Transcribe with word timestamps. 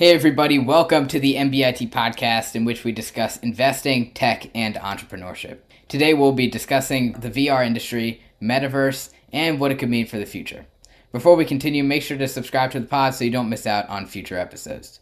Hey, 0.00 0.14
everybody, 0.14 0.58
welcome 0.58 1.06
to 1.08 1.20
the 1.20 1.34
MBIT 1.34 1.90
podcast, 1.90 2.56
in 2.56 2.64
which 2.64 2.84
we 2.84 2.90
discuss 2.90 3.36
investing, 3.40 4.12
tech, 4.14 4.50
and 4.54 4.76
entrepreneurship. 4.76 5.58
Today, 5.88 6.14
we'll 6.14 6.32
be 6.32 6.46
discussing 6.46 7.12
the 7.12 7.28
VR 7.28 7.66
industry, 7.66 8.22
metaverse, 8.40 9.10
and 9.30 9.60
what 9.60 9.70
it 9.70 9.78
could 9.78 9.90
mean 9.90 10.06
for 10.06 10.16
the 10.16 10.24
future. 10.24 10.64
Before 11.12 11.36
we 11.36 11.44
continue, 11.44 11.84
make 11.84 12.00
sure 12.00 12.16
to 12.16 12.26
subscribe 12.28 12.70
to 12.70 12.80
the 12.80 12.86
pod 12.86 13.14
so 13.14 13.24
you 13.24 13.30
don't 13.30 13.50
miss 13.50 13.66
out 13.66 13.86
on 13.90 14.06
future 14.06 14.38
episodes. 14.38 15.00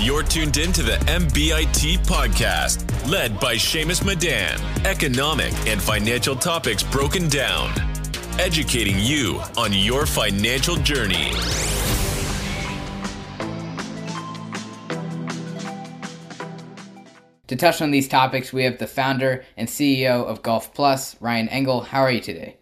You're 0.00 0.24
tuned 0.24 0.56
in 0.56 0.72
to 0.72 0.82
the 0.82 0.98
MBIT 1.06 1.98
podcast, 2.08 3.08
led 3.08 3.38
by 3.38 3.54
Shamus 3.54 4.04
Madan. 4.04 4.60
Economic 4.84 5.52
and 5.68 5.80
financial 5.80 6.34
topics 6.34 6.82
broken 6.82 7.28
down, 7.28 7.70
educating 8.40 8.98
you 8.98 9.40
on 9.56 9.72
your 9.72 10.06
financial 10.06 10.74
journey. 10.74 11.30
To 17.50 17.56
touch 17.56 17.82
on 17.82 17.90
these 17.90 18.06
topics, 18.06 18.52
we 18.52 18.62
have 18.62 18.78
the 18.78 18.86
founder 18.86 19.44
and 19.56 19.66
CEO 19.66 20.24
of 20.24 20.40
Golf 20.40 20.72
Plus, 20.72 21.20
Ryan 21.20 21.48
Engle. 21.48 21.80
How 21.80 22.00
are 22.02 22.10
you 22.12 22.20
today? 22.20 22.58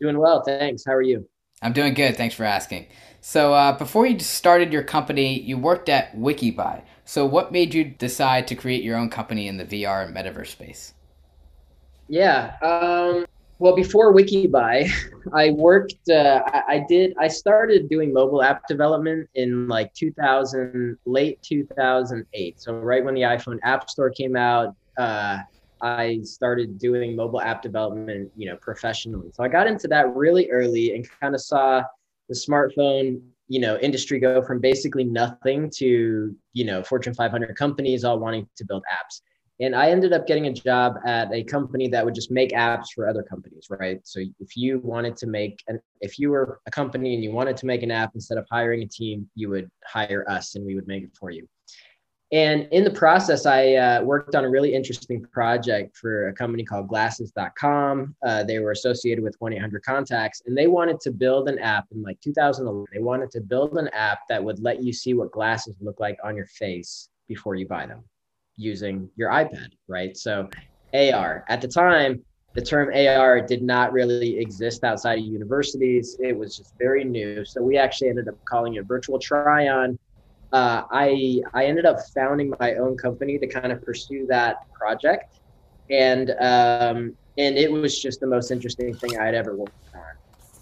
Doing 0.00 0.20
well, 0.20 0.40
thanks. 0.44 0.84
How 0.86 0.92
are 0.92 1.02
you? 1.02 1.28
I'm 1.62 1.72
doing 1.72 1.94
good. 1.94 2.16
Thanks 2.16 2.36
for 2.36 2.44
asking. 2.44 2.86
So, 3.20 3.52
uh, 3.52 3.76
before 3.76 4.06
you 4.06 4.16
started 4.20 4.72
your 4.72 4.84
company, 4.84 5.40
you 5.40 5.58
worked 5.58 5.88
at 5.88 6.14
Wikibuy. 6.16 6.80
So, 7.06 7.26
what 7.26 7.50
made 7.50 7.74
you 7.74 7.86
decide 7.86 8.46
to 8.46 8.54
create 8.54 8.84
your 8.84 8.96
own 8.96 9.10
company 9.10 9.48
in 9.48 9.56
the 9.56 9.64
VR 9.64 10.06
and 10.06 10.16
metaverse 10.16 10.52
space? 10.52 10.94
Yeah. 12.06 12.54
Um, 12.62 13.26
well, 13.58 13.74
before 13.74 14.14
Wikibuy, 14.14 14.90
I 15.34 15.50
worked. 15.50 16.08
Uh, 16.08 16.42
I, 16.46 16.84
did. 16.88 17.14
I 17.18 17.28
started 17.28 17.88
doing 17.88 18.12
mobile 18.12 18.42
app 18.42 18.66
development 18.68 19.28
in 19.34 19.68
like 19.68 19.92
2000, 19.94 20.96
late 21.06 21.42
2008. 21.42 22.60
So 22.60 22.74
right 22.74 23.04
when 23.04 23.14
the 23.14 23.22
iPhone 23.22 23.58
App 23.64 23.90
Store 23.90 24.10
came 24.10 24.36
out, 24.36 24.76
uh, 24.96 25.38
I 25.80 26.20
started 26.22 26.78
doing 26.78 27.14
mobile 27.14 27.40
app 27.40 27.62
development, 27.62 28.30
you 28.36 28.48
know, 28.48 28.56
professionally. 28.56 29.30
So 29.32 29.44
I 29.44 29.48
got 29.48 29.66
into 29.66 29.88
that 29.88 30.14
really 30.14 30.50
early 30.50 30.94
and 30.94 31.06
kind 31.20 31.34
of 31.34 31.40
saw 31.40 31.82
the 32.28 32.34
smartphone, 32.34 33.20
you 33.48 33.60
know, 33.60 33.78
industry 33.78 34.18
go 34.18 34.42
from 34.42 34.60
basically 34.60 35.04
nothing 35.04 35.70
to, 35.76 36.34
you 36.52 36.64
know, 36.64 36.82
Fortune 36.82 37.14
500 37.14 37.56
companies 37.56 38.04
all 38.04 38.18
wanting 38.18 38.48
to 38.56 38.64
build 38.64 38.84
apps 38.92 39.22
and 39.60 39.74
I 39.74 39.90
ended 39.90 40.12
up 40.12 40.26
getting 40.26 40.46
a 40.46 40.52
job 40.52 40.94
at 41.04 41.32
a 41.32 41.42
company 41.42 41.88
that 41.88 42.04
would 42.04 42.14
just 42.14 42.30
make 42.30 42.52
apps 42.52 42.86
for 42.94 43.08
other 43.08 43.24
companies, 43.24 43.66
right? 43.70 44.00
So 44.04 44.20
if 44.38 44.56
you 44.56 44.78
wanted 44.84 45.16
to 45.18 45.26
make 45.26 45.62
an, 45.66 45.80
if 46.00 46.18
you 46.18 46.30
were 46.30 46.60
a 46.66 46.70
company 46.70 47.14
and 47.14 47.24
you 47.24 47.32
wanted 47.32 47.56
to 47.58 47.66
make 47.66 47.82
an 47.82 47.90
app 47.90 48.12
instead 48.14 48.38
of 48.38 48.46
hiring 48.50 48.82
a 48.82 48.86
team, 48.86 49.28
you 49.34 49.48
would 49.50 49.68
hire 49.84 50.24
us 50.30 50.54
and 50.54 50.64
we 50.64 50.76
would 50.76 50.86
make 50.86 51.02
it 51.02 51.10
for 51.18 51.30
you. 51.30 51.48
And 52.30 52.68
in 52.72 52.84
the 52.84 52.90
process, 52.90 53.46
I 53.46 53.74
uh, 53.74 54.02
worked 54.02 54.34
on 54.34 54.44
a 54.44 54.50
really 54.50 54.74
interesting 54.74 55.24
project 55.32 55.96
for 55.96 56.28
a 56.28 56.34
company 56.34 56.62
called 56.62 56.86
Glasses.com. 56.86 58.14
Uh, 58.24 58.44
they 58.44 58.58
were 58.58 58.72
associated 58.72 59.24
with 59.24 59.34
1 59.38 59.54
800 59.54 59.82
Contacts, 59.82 60.42
and 60.44 60.56
they 60.56 60.66
wanted 60.66 61.00
to 61.00 61.10
build 61.10 61.48
an 61.48 61.58
app 61.58 61.86
in 61.90 62.02
like 62.02 62.20
2011. 62.20 62.84
They 62.92 63.00
wanted 63.00 63.30
to 63.30 63.40
build 63.40 63.78
an 63.78 63.88
app 63.88 64.20
that 64.28 64.44
would 64.44 64.60
let 64.60 64.82
you 64.82 64.92
see 64.92 65.14
what 65.14 65.32
glasses 65.32 65.74
look 65.80 66.00
like 66.00 66.18
on 66.22 66.36
your 66.36 66.46
face 66.46 67.08
before 67.28 67.54
you 67.54 67.66
buy 67.66 67.86
them 67.86 68.04
using 68.58 69.08
your 69.16 69.30
iPad, 69.30 69.70
right? 69.86 70.16
So 70.16 70.48
AR 70.92 71.44
at 71.48 71.60
the 71.60 71.68
time, 71.68 72.22
the 72.54 72.62
term 72.62 72.92
AR 72.92 73.40
did 73.40 73.62
not 73.62 73.92
really 73.92 74.38
exist 74.38 74.82
outside 74.82 75.18
of 75.18 75.24
universities. 75.24 76.16
It 76.18 76.36
was 76.36 76.56
just 76.56 76.74
very 76.78 77.04
new. 77.04 77.44
So 77.44 77.62
we 77.62 77.78
actually 77.78 78.08
ended 78.08 78.28
up 78.28 78.34
calling 78.46 78.74
it 78.74 78.84
virtual 78.84 79.18
try 79.18 79.68
on. 79.68 79.98
Uh, 80.52 80.82
I 80.90 81.40
I 81.52 81.66
ended 81.66 81.86
up 81.86 81.98
founding 82.14 82.54
my 82.58 82.74
own 82.74 82.96
company 82.96 83.38
to 83.38 83.46
kind 83.46 83.70
of 83.70 83.84
pursue 83.84 84.26
that 84.28 84.72
project, 84.72 85.40
and 85.90 86.30
um, 86.40 87.14
and 87.36 87.56
it 87.56 87.70
was 87.70 88.00
just 88.00 88.20
the 88.20 88.26
most 88.26 88.50
interesting 88.50 88.94
thing 88.94 89.18
I'd 89.18 89.34
ever 89.34 89.54
worked 89.54 89.74
on. 89.94 90.00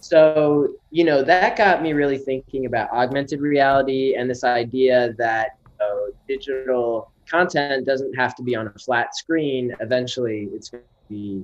So 0.00 0.74
you 0.90 1.04
know 1.04 1.22
that 1.22 1.56
got 1.56 1.82
me 1.82 1.92
really 1.92 2.18
thinking 2.18 2.66
about 2.66 2.90
augmented 2.90 3.40
reality 3.40 4.16
and 4.16 4.28
this 4.28 4.42
idea 4.42 5.14
that 5.18 5.56
you 5.64 5.72
know, 5.78 6.08
digital 6.26 7.12
content 7.28 7.86
doesn't 7.86 8.14
have 8.14 8.34
to 8.36 8.42
be 8.42 8.54
on 8.54 8.66
a 8.66 8.78
flat 8.78 9.16
screen. 9.16 9.74
Eventually, 9.80 10.48
it's 10.52 10.70
going 10.70 10.82
to 10.82 11.14
be 11.14 11.42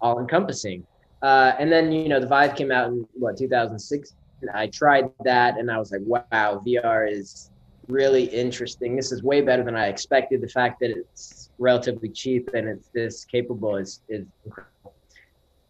all 0.00 0.18
encompassing. 0.18 0.86
Uh, 1.22 1.52
and 1.58 1.70
then, 1.70 1.92
you 1.92 2.08
know, 2.08 2.18
the 2.18 2.26
Vive 2.26 2.56
came 2.56 2.72
out 2.72 2.88
in 2.88 3.06
what 3.14 3.36
2006. 3.36 4.14
I 4.52 4.66
tried 4.66 5.10
that 5.24 5.56
and 5.58 5.70
I 5.70 5.78
was 5.78 5.92
like, 5.92 6.00
wow, 6.04 6.60
VR 6.66 7.10
is 7.10 7.50
really 7.88 8.24
interesting. 8.24 8.96
This 8.96 9.12
is 9.12 9.22
way 9.22 9.40
better 9.40 9.62
than 9.62 9.76
I 9.76 9.86
expected. 9.86 10.40
The 10.40 10.48
fact 10.48 10.80
that 10.80 10.90
it's 10.90 11.50
relatively 11.58 12.08
cheap 12.08 12.50
and 12.54 12.68
it's 12.68 12.88
this 12.88 13.24
capable 13.24 13.76
is, 13.76 14.00
is 14.08 14.26
incredible. 14.44 14.94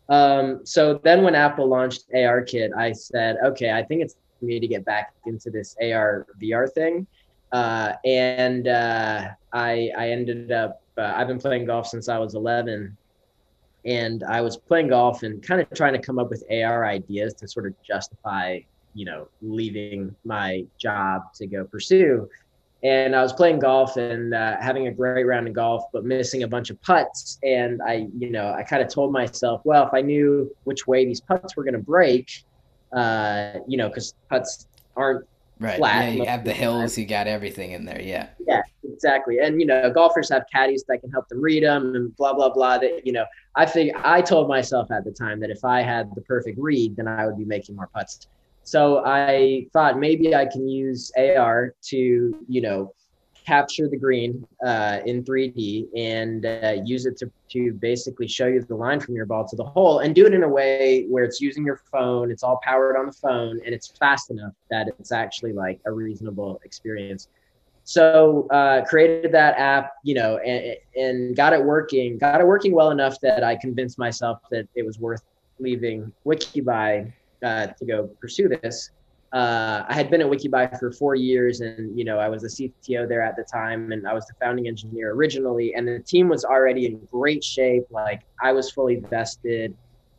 Um, 0.08 0.64
so 0.64 1.00
then 1.04 1.22
when 1.22 1.34
Apple 1.34 1.66
launched 1.66 2.10
ARKit, 2.14 2.74
I 2.76 2.92
said, 2.92 3.36
okay, 3.44 3.72
I 3.72 3.82
think 3.82 4.02
it's 4.02 4.16
me 4.40 4.58
to 4.58 4.66
get 4.66 4.84
back 4.84 5.14
into 5.26 5.50
this 5.50 5.76
AR 5.80 6.26
VR 6.40 6.70
thing. 6.70 7.06
Uh, 7.52 7.92
and 8.04 8.66
uh, 8.66 9.28
I 9.52 9.90
I 9.96 10.10
ended 10.10 10.50
up 10.52 10.82
uh, 10.96 11.12
I've 11.14 11.28
been 11.28 11.38
playing 11.38 11.66
golf 11.66 11.86
since 11.86 12.08
I 12.08 12.18
was 12.18 12.34
11, 12.34 12.96
and 13.84 14.24
I 14.24 14.40
was 14.40 14.56
playing 14.56 14.88
golf 14.88 15.22
and 15.22 15.42
kind 15.42 15.60
of 15.60 15.70
trying 15.74 15.92
to 15.92 15.98
come 15.98 16.18
up 16.18 16.30
with 16.30 16.44
AR 16.50 16.86
ideas 16.86 17.34
to 17.34 17.48
sort 17.48 17.66
of 17.66 17.74
justify 17.82 18.60
you 18.94 19.04
know 19.04 19.28
leaving 19.42 20.14
my 20.24 20.64
job 20.78 21.32
to 21.34 21.46
go 21.46 21.64
pursue. 21.64 22.28
And 22.84 23.14
I 23.14 23.22
was 23.22 23.32
playing 23.32 23.60
golf 23.60 23.96
and 23.96 24.34
uh, 24.34 24.56
having 24.60 24.88
a 24.88 24.91
great 24.91 25.24
round 25.24 25.46
of 25.46 25.54
golf, 25.54 25.84
but 25.92 26.04
missing 26.04 26.42
a 26.42 26.48
bunch 26.48 26.68
of 26.68 26.82
putts. 26.82 27.38
And 27.44 27.80
I, 27.80 28.08
you 28.18 28.28
know, 28.30 28.52
I 28.52 28.64
kind 28.64 28.82
of 28.82 28.92
told 28.92 29.12
myself, 29.12 29.60
well, 29.64 29.86
if 29.86 29.94
I 29.94 30.00
knew 30.00 30.52
which 30.64 30.88
way 30.88 31.04
these 31.04 31.20
putts 31.20 31.54
were 31.54 31.62
going 31.62 31.74
to 31.74 31.78
break, 31.78 32.42
uh, 32.92 33.60
you 33.68 33.76
know, 33.76 33.86
because 33.86 34.14
putts 34.28 34.66
aren't 34.96 35.24
Right. 35.62 35.76
Flat. 35.76 36.04
Yeah, 36.04 36.10
you 36.10 36.24
have 36.24 36.44
the 36.44 36.52
hills, 36.52 36.98
you 36.98 37.06
got 37.06 37.28
everything 37.28 37.70
in 37.70 37.84
there. 37.84 38.00
Yeah. 38.02 38.30
Yeah, 38.44 38.62
exactly. 38.82 39.38
And 39.38 39.60
you 39.60 39.66
know, 39.66 39.90
golfers 39.90 40.28
have 40.30 40.44
caddies 40.52 40.84
that 40.88 40.98
can 40.98 41.10
help 41.10 41.28
them 41.28 41.40
read 41.40 41.62
them 41.62 41.94
and 41.94 42.16
blah 42.16 42.34
blah 42.34 42.48
blah. 42.48 42.78
That 42.78 43.06
you 43.06 43.12
know, 43.12 43.24
I 43.54 43.64
think 43.64 43.92
I 44.04 44.20
told 44.22 44.48
myself 44.48 44.90
at 44.90 45.04
the 45.04 45.12
time 45.12 45.38
that 45.40 45.50
if 45.50 45.64
I 45.64 45.82
had 45.82 46.10
the 46.16 46.22
perfect 46.22 46.58
read, 46.58 46.96
then 46.96 47.06
I 47.06 47.26
would 47.26 47.38
be 47.38 47.44
making 47.44 47.76
more 47.76 47.88
putts. 47.94 48.26
So 48.64 49.04
I 49.04 49.66
thought 49.72 49.98
maybe 49.98 50.34
I 50.34 50.46
can 50.46 50.68
use 50.68 51.10
AR 51.16 51.74
to, 51.82 52.44
you 52.48 52.60
know, 52.60 52.92
capture 53.44 53.88
the 53.88 53.97
green 53.97 54.47
uh, 54.64 55.00
in 55.06 55.25
3D 55.25 55.88
and 55.97 56.47
uh, 56.47 56.82
use 56.84 57.06
it 57.06 57.16
to, 57.19 57.30
to 57.50 57.72
basically 57.72 58.28
show 58.28 58.47
you 58.47 58.62
the 58.62 58.75
line 58.75 59.00
from 59.00 59.14
your 59.14 59.26
ball 59.26 59.47
to 59.48 59.56
the 59.56 59.64
hole 59.64 60.00
and 60.00 60.14
do 60.14 60.26
it 60.26 60.34
in 60.34 60.42
a 60.42 60.48
way 60.48 61.06
where 61.08 61.25
it's 61.25 61.41
using 61.41 61.64
your 61.64 61.80
phone, 61.91 62.30
it's 62.30 62.42
all 62.42 62.60
powered 62.62 62.97
on 62.97 63.06
the 63.06 63.12
phone, 63.12 63.60
and 63.64 63.75
it's 63.75 63.88
fast 63.98 64.30
enough 64.30 64.53
that 64.70 64.88
it's 64.88 65.12
actually 65.12 65.53
like 65.53 65.80
a 65.86 65.92
reasonable 65.92 66.60
experience. 66.64 67.28
So 67.84 68.47
uh, 68.50 68.84
created 68.84 69.32
that 69.32 69.59
app, 69.59 69.92
you 70.04 70.14
know, 70.14 70.38
and, 70.38 70.76
and 70.94 71.36
got 71.36 71.53
it 71.53 71.62
working, 71.62 72.19
got 72.19 72.41
it 72.41 72.47
working 72.47 72.72
well 72.72 72.91
enough 72.91 73.19
that 73.20 73.42
I 73.42 73.56
convinced 73.56 73.98
myself 73.98 74.38
that 74.50 74.69
it 74.74 74.86
was 74.86 74.98
worth 75.00 75.22
leaving 75.59 76.12
Wikibuy 76.24 77.12
uh, 77.42 77.66
to 77.66 77.84
go 77.84 78.09
pursue 78.20 78.48
this 78.48 78.91
uh, 79.32 79.84
I 79.88 79.94
had 79.94 80.10
been 80.10 80.20
at 80.20 80.26
Wikibuy 80.26 80.78
for 80.78 80.93
four 80.93 81.15
years, 81.15 81.60
and 81.60 81.98
you 81.98 82.04
know 82.04 82.19
I 82.19 82.28
was 82.28 82.43
the 82.43 82.48
CTO 82.48 83.09
there 83.09 83.22
at 83.22 83.34
the 83.34 83.44
time, 83.44 83.91
and 83.93 84.06
I 84.06 84.12
was 84.12 84.26
the 84.26 84.34
founding 84.41 84.69
engineer 84.69 85.12
originally. 85.12 85.75
And 85.75 85.88
the 85.88 86.00
team 86.00 86.28
was 86.28 86.44
already 86.44 86.84
in 86.87 87.00
great 87.10 87.42
shape. 87.42 87.84
Like 87.91 88.22
I 88.42 88.53
was 88.53 88.71
fully 88.71 88.97
vested. 88.97 89.75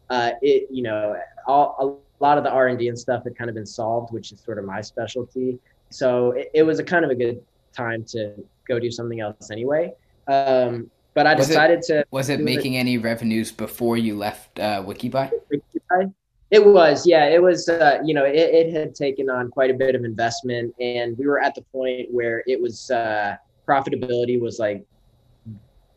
Uh, 0.09 0.31
it 0.41 0.67
you 0.71 0.81
know 0.81 1.15
all, 1.45 2.01
a 2.19 2.23
lot 2.23 2.39
of 2.39 2.43
the 2.43 2.49
R 2.49 2.67
and 2.67 2.79
D 2.79 2.87
and 2.87 2.97
stuff 2.97 3.23
had 3.23 3.37
kind 3.37 3.49
of 3.49 3.55
been 3.55 3.67
solved, 3.67 4.11
which 4.11 4.31
is 4.31 4.39
sort 4.39 4.57
of 4.57 4.65
my 4.65 4.81
specialty. 4.81 5.59
So 5.91 6.31
it, 6.31 6.49
it 6.55 6.63
was 6.63 6.79
a 6.79 6.83
kind 6.83 7.05
of 7.05 7.11
a 7.11 7.15
good 7.15 7.39
time 7.71 8.03
to 8.05 8.33
go 8.67 8.79
do 8.79 8.89
something 8.89 9.19
else 9.19 9.51
anyway. 9.51 9.93
Um, 10.27 10.89
but 11.13 11.27
I 11.27 11.35
decided 11.35 11.79
it, 11.79 11.85
to. 11.85 12.05
Was 12.09 12.29
it 12.29 12.39
making 12.39 12.73
it. 12.73 12.79
any 12.79 12.97
revenues 12.97 13.51
before 13.51 13.95
you 13.95 14.17
left 14.17 14.59
uh, 14.59 14.83
Wikibuy? 14.83 15.31
Wikibuy? 15.51 16.13
It 16.53 16.63
was, 16.63 17.07
yeah, 17.07 17.25
it 17.25 17.41
was. 17.41 17.67
Uh, 17.67 17.97
you 18.05 18.13
know, 18.13 18.25
it, 18.25 18.35
it, 18.35 18.71
had 18.71 18.93
taken 18.93 19.27
on 19.27 19.49
quite 19.49 19.71
a 19.71 19.73
bit 19.73 19.95
of 19.95 20.05
investment, 20.05 20.71
and 20.79 21.17
we 21.17 21.25
were 21.25 21.41
at 21.41 21.55
the 21.55 21.63
point 21.63 22.09
where 22.11 22.43
it 22.45 22.61
was 22.61 22.91
uh, 22.91 23.37
profitability 23.67 24.39
was 24.39 24.59
like 24.59 24.85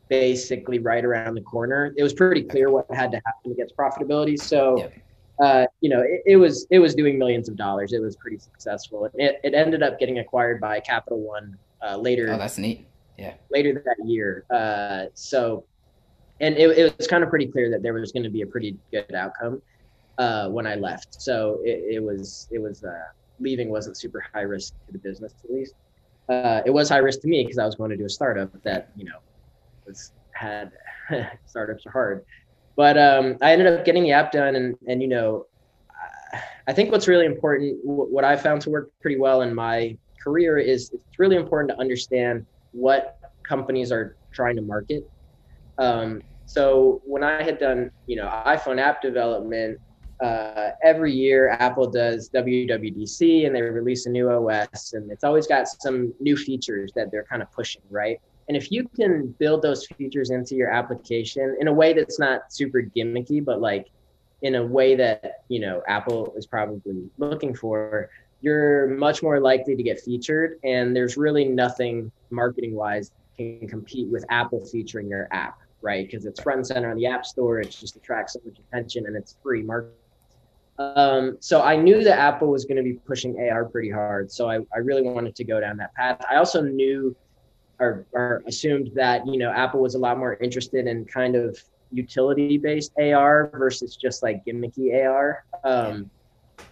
basically 0.08 0.79
right 0.79 1.05
around 1.05 1.35
the 1.35 1.43
corner. 1.43 1.93
It 1.99 2.03
was 2.03 2.14
pretty 2.14 2.43
clear 2.43 2.70
what 2.70 2.87
had 2.91 3.11
to 3.11 3.20
happen 3.26 3.50
to 3.50 3.55
get 3.55 3.69
to 3.69 3.75
profitability. 3.75 4.41
So, 4.41 4.79
yep. 4.79 4.94
uh, 5.43 5.67
you 5.82 5.91
know, 5.91 6.00
it, 6.00 6.23
it, 6.25 6.37
was 6.37 6.67
it 6.70 6.79
was 6.79 6.94
doing 6.94 7.19
millions 7.19 7.50
of 7.50 7.56
dollars. 7.56 7.93
It 7.93 8.00
was 8.00 8.17
pretty 8.17 8.38
successful. 8.38 9.11
It, 9.12 9.38
it 9.44 9.52
ended 9.52 9.82
up 9.82 9.99
getting 9.99 10.20
acquired 10.20 10.59
by 10.59 10.81
Capital 10.81 11.20
One 11.20 11.59
uh, 11.87 11.99
later. 11.99 12.32
Oh, 12.32 12.38
that's 12.38 12.56
neat. 12.56 12.87
Yeah. 13.19 13.35
Later 13.50 13.85
that 13.85 14.09
year. 14.09 14.47
Uh, 14.49 15.11
so, 15.12 15.67
and 16.41 16.56
it, 16.56 16.79
it 16.79 16.97
was 16.97 17.06
kind 17.06 17.23
of 17.23 17.29
pretty 17.29 17.47
clear 17.47 17.70
that 17.73 17.82
there 17.82 17.93
was 17.93 18.11
going 18.11 18.23
to 18.23 18.31
be 18.31 18.41
a 18.41 18.47
pretty 18.47 18.79
good 18.91 19.14
outcome 19.14 19.61
uh, 20.18 20.48
when 20.48 20.66
I 20.66 20.74
left. 20.76 21.08
So 21.20 21.60
it, 21.64 21.96
it 21.96 22.02
was 22.02 22.48
it 22.50 22.60
was 22.60 22.82
uh, 22.82 22.92
leaving 23.38 23.68
wasn't 23.68 23.98
super 23.98 24.24
high 24.34 24.42
risk 24.42 24.74
to 24.86 24.92
the 24.92 24.98
business 24.98 25.34
at 25.44 25.50
least. 25.50 25.74
Uh, 26.28 26.62
it 26.66 26.70
was 26.70 26.88
high 26.88 26.98
risk 26.98 27.20
to 27.20 27.28
me 27.28 27.44
because 27.44 27.58
I 27.58 27.66
was 27.66 27.76
going 27.76 27.90
to 27.90 27.96
do 27.96 28.04
a 28.04 28.10
startup 28.10 28.50
that 28.64 28.90
you 28.96 29.04
know 29.04 29.18
was 29.86 30.12
had 30.32 30.72
startups 31.46 31.86
are 31.86 31.92
hard. 31.92 32.24
But 32.76 32.98
um, 32.98 33.36
I 33.40 33.52
ended 33.52 33.66
up 33.68 33.84
getting 33.84 34.02
the 34.02 34.12
app 34.12 34.32
done, 34.32 34.56
and 34.56 34.74
and 34.86 35.00
you 35.00 35.08
know, 35.08 35.46
I 36.66 36.72
think 36.72 36.92
what's 36.92 37.08
really 37.08 37.26
important, 37.26 37.78
what 37.84 38.24
I 38.24 38.36
found 38.36 38.60
to 38.62 38.70
work 38.70 38.90
pretty 39.00 39.18
well 39.18 39.42
in 39.42 39.54
my 39.54 39.96
career 40.22 40.58
is 40.58 40.90
it's 40.92 41.18
really 41.18 41.36
important 41.36 41.70
to 41.70 41.80
understand 41.80 42.46
what 42.72 43.18
companies 43.48 43.92
are 43.92 44.16
trying 44.34 44.56
to 44.56 44.62
market. 44.62 45.04
Um, 45.78 46.20
so 46.44 47.00
when 47.04 47.24
I 47.24 47.42
had 47.42 47.58
done, 47.58 47.90
you 48.06 48.16
know, 48.16 48.28
iPhone 48.46 48.80
app 48.80 49.00
development, 49.00 49.78
uh, 50.20 50.70
every 50.82 51.12
year 51.12 51.50
Apple 51.50 51.90
does 51.90 52.30
WWDC 52.30 53.46
and 53.46 53.54
they 53.54 53.62
release 53.62 54.06
a 54.06 54.10
new 54.10 54.30
OS, 54.30 54.94
and 54.94 55.10
it's 55.10 55.24
always 55.24 55.46
got 55.46 55.68
some 55.68 56.14
new 56.20 56.36
features 56.36 56.92
that 56.94 57.10
they're 57.10 57.24
kind 57.24 57.42
of 57.42 57.50
pushing, 57.52 57.82
right? 57.90 58.20
And 58.48 58.56
if 58.56 58.70
you 58.70 58.88
can 58.88 59.34
build 59.38 59.62
those 59.62 59.86
features 59.86 60.30
into 60.30 60.54
your 60.54 60.70
application 60.70 61.56
in 61.60 61.68
a 61.68 61.72
way 61.72 61.92
that's 61.92 62.18
not 62.18 62.52
super 62.52 62.80
gimmicky, 62.80 63.44
but 63.44 63.60
like 63.60 63.88
in 64.42 64.54
a 64.54 64.64
way 64.64 64.94
that 64.94 65.42
you 65.48 65.60
know 65.60 65.82
Apple 65.88 66.32
is 66.36 66.46
probably 66.46 67.10
looking 67.18 67.54
for, 67.54 68.08
you're 68.40 68.88
much 68.88 69.22
more 69.22 69.40
likely 69.40 69.74
to 69.76 69.82
get 69.82 70.00
featured. 70.00 70.58
And 70.64 70.94
there's 70.94 71.16
really 71.16 71.44
nothing 71.44 72.10
marketing 72.30 72.74
wise 72.74 73.10
can 73.36 73.66
compete 73.68 74.08
with 74.08 74.24
Apple 74.30 74.64
featuring 74.64 75.08
your 75.08 75.28
app, 75.32 75.58
right? 75.82 76.06
Because 76.06 76.26
it's 76.26 76.40
front 76.40 76.58
and 76.58 76.66
center 76.66 76.90
on 76.90 76.96
the 76.96 77.06
App 77.06 77.26
Store. 77.26 77.60
It 77.60 77.70
just 77.70 77.96
attracts 77.96 78.34
so 78.34 78.40
much 78.44 78.58
attention 78.58 79.06
and 79.06 79.16
it's 79.16 79.36
free 79.42 79.62
marketing. 79.62 79.96
Um, 80.78 81.38
so 81.40 81.62
I 81.62 81.76
knew 81.76 82.05
that 82.05 82.19
Apple 82.19 82.49
was 82.49 82.64
going 82.64 82.76
to 82.76 82.82
be 82.82 82.94
pushing 82.94 83.37
AR 83.38 83.64
pretty 83.64 83.90
hard. 83.90 84.31
So 84.31 84.50
I, 84.50 84.58
I 84.75 84.78
really 84.78 85.02
wanted 85.02 85.34
to 85.37 85.44
go 85.44 85.61
down 85.61 85.76
that 85.78 85.94
path. 85.94 86.20
I 86.31 86.37
also 86.37 86.62
knew 86.62 87.17
or, 87.78 88.06
or 88.12 88.43
assumed 88.46 88.90
that, 88.94 89.26
you 89.26 89.38
know, 89.38 89.50
Apple 89.50 89.81
was 89.81 89.94
a 89.94 89.99
lot 89.99 90.19
more 90.19 90.34
interested 90.34 90.87
in 90.87 91.05
kind 91.05 91.37
of 91.37 91.58
utility 91.93 92.58
based 92.58 92.93
AR 92.99 93.50
versus 93.52 93.96
just 93.96 94.23
like 94.23 94.44
gimmicky 94.44 95.05
AR. 95.05 95.44
Um, 95.64 96.11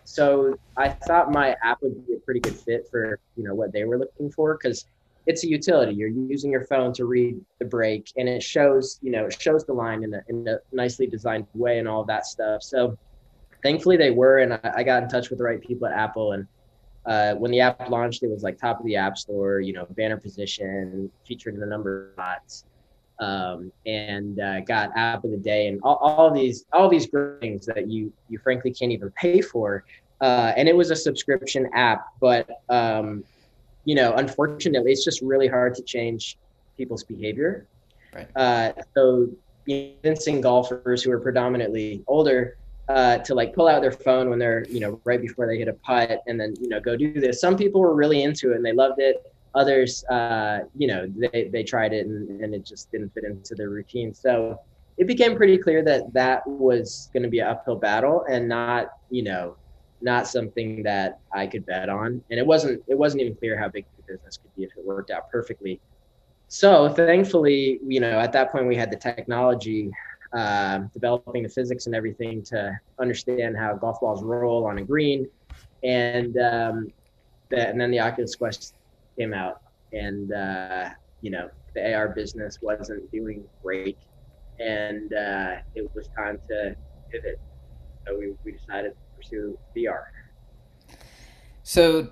so 0.05 0.59
I 0.77 0.89
thought 0.89 1.31
my 1.31 1.56
app 1.62 1.83
would 1.83 2.06
be 2.06 2.15
a 2.15 2.19
pretty 2.19 2.41
good 2.41 2.56
fit 2.56 2.87
for, 2.91 3.19
you 3.37 3.45
know, 3.45 3.55
what 3.55 3.73
they 3.73 3.85
were 3.85 3.99
looking 3.99 4.31
for 4.31 4.59
because 4.61 4.87
it's 5.27 5.45
a 5.45 5.49
utility. 5.49 5.95
You're 5.95 6.09
using 6.09 6.51
your 6.51 6.65
phone 6.67 6.93
to 6.95 7.06
read 7.06 7.41
the 7.59 7.65
break 7.65 8.11
and 8.17 8.29
it 8.29 8.43
shows, 8.43 8.99
you 9.03 9.11
know, 9.11 9.27
it 9.27 9.41
shows 9.41 9.65
the 9.65 9.73
line 9.73 10.05
in 10.05 10.15
a, 10.15 10.21
in 10.29 10.47
a 10.49 10.59
nicely 10.73 11.06
designed 11.06 11.47
way 11.55 11.79
and 11.79 11.89
all 11.89 12.05
that 12.05 12.27
stuff. 12.27 12.62
So 12.62 12.99
thankfully 13.65 13.97
they 13.97 14.11
were, 14.11 14.39
and 14.39 14.53
I, 14.53 14.73
I 14.77 14.83
got 14.85 15.03
in 15.03 15.09
touch 15.09 15.31
with 15.31 15.39
the 15.39 15.45
right 15.45 15.61
people 15.61 15.89
at 15.89 15.95
Apple. 15.95 16.33
And 16.33 16.47
uh, 17.07 17.35
when 17.35 17.51
the 17.51 17.61
app 17.61 17.89
launched, 17.91 18.23
it 18.23 18.31
was 18.31 18.45
like 18.45 18.59
top 18.59 18.79
of 18.79 18.87
the 18.87 18.95
app 18.95 19.19
store, 19.19 19.59
you 19.59 19.73
know, 19.73 19.87
banner 19.91 20.19
position, 20.19 21.11
featured 21.27 21.57
in 21.57 21.63
a 21.63 21.67
number 21.67 22.09
of 22.09 22.13
spots, 22.13 22.65
um, 23.19 23.73
and 23.87 24.39
uh, 24.39 24.61
got 24.61 24.91
app 24.97 25.25
of 25.25 25.33
the 25.33 25.37
day, 25.37 25.67
and 25.67 25.81
all, 25.83 25.97
all 25.97 26.31
these 26.31 26.67
all 26.73 26.89
these 26.89 27.07
great 27.07 27.41
things 27.41 27.67
that 27.67 27.89
you 27.89 28.13
you 28.29 28.39
frankly 28.39 28.73
can't 28.73 28.93
even 28.93 29.11
pay 29.11 29.41
for. 29.41 29.85
Uh, 30.21 30.53
and 30.57 30.69
it 30.69 30.77
was 30.77 30.91
a 30.91 30.97
subscription 30.97 31.69
app, 31.75 32.07
but 32.21 32.49
um, 32.69 33.25
you 33.85 33.95
know, 33.95 34.15
unfortunately, 34.15 34.93
it's 34.93 35.05
just 35.05 35.21
really 35.23 35.49
hard 35.49 35.75
to 35.75 35.83
change 35.83 36.39
people's 36.77 37.05
behavior. 37.05 37.67
Right. 38.15 38.29
Uh, 38.37 38.73
so, 38.95 39.29
convincing 39.67 40.41
golfers 40.41 41.03
who 41.03 41.11
are 41.11 41.19
predominantly 41.19 42.03
older 42.07 42.57
uh, 42.89 43.19
to 43.19 43.35
like 43.35 43.55
pull 43.55 43.69
out 43.69 43.81
their 43.81 43.93
phone 43.93 44.29
when 44.29 44.39
they're 44.39 44.65
you 44.69 44.81
know 44.81 45.01
right 45.05 45.21
before 45.21 45.47
they 45.47 45.59
hit 45.59 45.69
a 45.69 45.73
putt 45.73 46.21
and 46.27 46.39
then 46.39 46.55
you 46.61 46.69
know 46.69 46.81
go 46.81 46.97
do 46.97 47.13
this. 47.19 47.41
Some 47.41 47.57
people 47.57 47.81
were 47.81 47.95
really 47.95 48.23
into 48.23 48.53
it 48.53 48.57
and 48.57 48.65
they 48.65 48.73
loved 48.73 49.01
it. 49.01 49.33
Others, 49.55 50.05
uh, 50.05 50.61
you 50.77 50.87
know, 50.89 51.07
they 51.17 51.49
they 51.53 51.63
tried 51.63 51.93
it 51.93 52.07
and, 52.07 52.43
and 52.43 52.55
it 52.55 52.65
just 52.65 52.91
didn't 52.91 53.15
fit 53.15 53.25
into 53.25 53.55
their 53.55 53.71
routine. 53.71 54.13
So 54.13 54.61
it 54.97 55.07
became 55.07 55.37
pretty 55.37 55.59
clear 55.59 55.83
that 55.85 56.13
that 56.13 56.47
was 56.47 57.09
going 57.13 57.23
to 57.23 57.29
be 57.29 57.41
an 57.41 57.49
uphill 57.49 57.77
battle 57.77 58.25
and 58.29 58.49
not 58.49 58.91
you 59.11 59.23
know 59.23 59.57
not 60.03 60.29
something 60.29 60.83
that 60.83 61.19
I 61.33 61.47
could 61.47 61.65
bet 61.65 61.89
on. 61.89 62.23
And 62.31 62.39
it 62.39 62.47
wasn't 62.47 62.83
it 62.87 62.99
wasn't 62.99 63.23
even 63.23 63.35
clear 63.37 63.59
how 63.59 63.69
big 63.69 63.87
the 63.97 64.13
business 64.13 64.37
could 64.37 64.55
be 64.55 64.65
if 64.65 64.71
it 64.77 64.85
worked 64.85 65.11
out 65.11 65.31
perfectly. 65.31 65.81
So 66.49 66.89
thankfully, 66.91 67.81
you 67.87 68.01
know, 68.01 68.21
at 68.21 68.33
that 68.33 68.53
point 68.53 68.67
we 68.67 68.77
had 68.77 68.93
the 68.93 68.97
technology 68.97 69.91
uh, 70.35 70.79
developing 70.93 71.43
the 71.45 71.49
physics 71.49 71.87
and 71.87 71.95
everything 71.95 72.43
to 72.43 72.79
understand 72.99 73.57
how 73.57 73.75
golf 73.75 74.01
balls 74.01 74.23
roll 74.23 74.67
on 74.67 74.79
a 74.79 74.83
green, 74.83 75.29
and 75.83 76.37
um, 76.39 76.93
and 77.51 77.81
then 77.81 77.91
the 77.91 78.01
Oculus 78.01 78.35
Quest 78.35 78.75
came 79.17 79.33
out, 79.33 79.63
and 79.93 80.33
uh, 80.33 80.91
you 81.21 81.31
know 81.31 81.49
the 81.75 81.95
AR 81.95 82.09
business 82.09 82.59
wasn't 82.63 83.11
doing 83.13 83.45
great, 83.63 83.97
and 84.59 85.13
uh, 85.13 85.57
it 85.75 85.89
was 85.95 86.09
time 86.17 86.39
to 86.49 86.75
pivot. 87.11 87.41
So 88.07 88.19
we, 88.19 88.35
we 88.45 88.53
decided 88.53 88.93
to 88.93 89.17
pursue 89.17 89.59
VR. 89.77 90.05
So, 91.63 92.09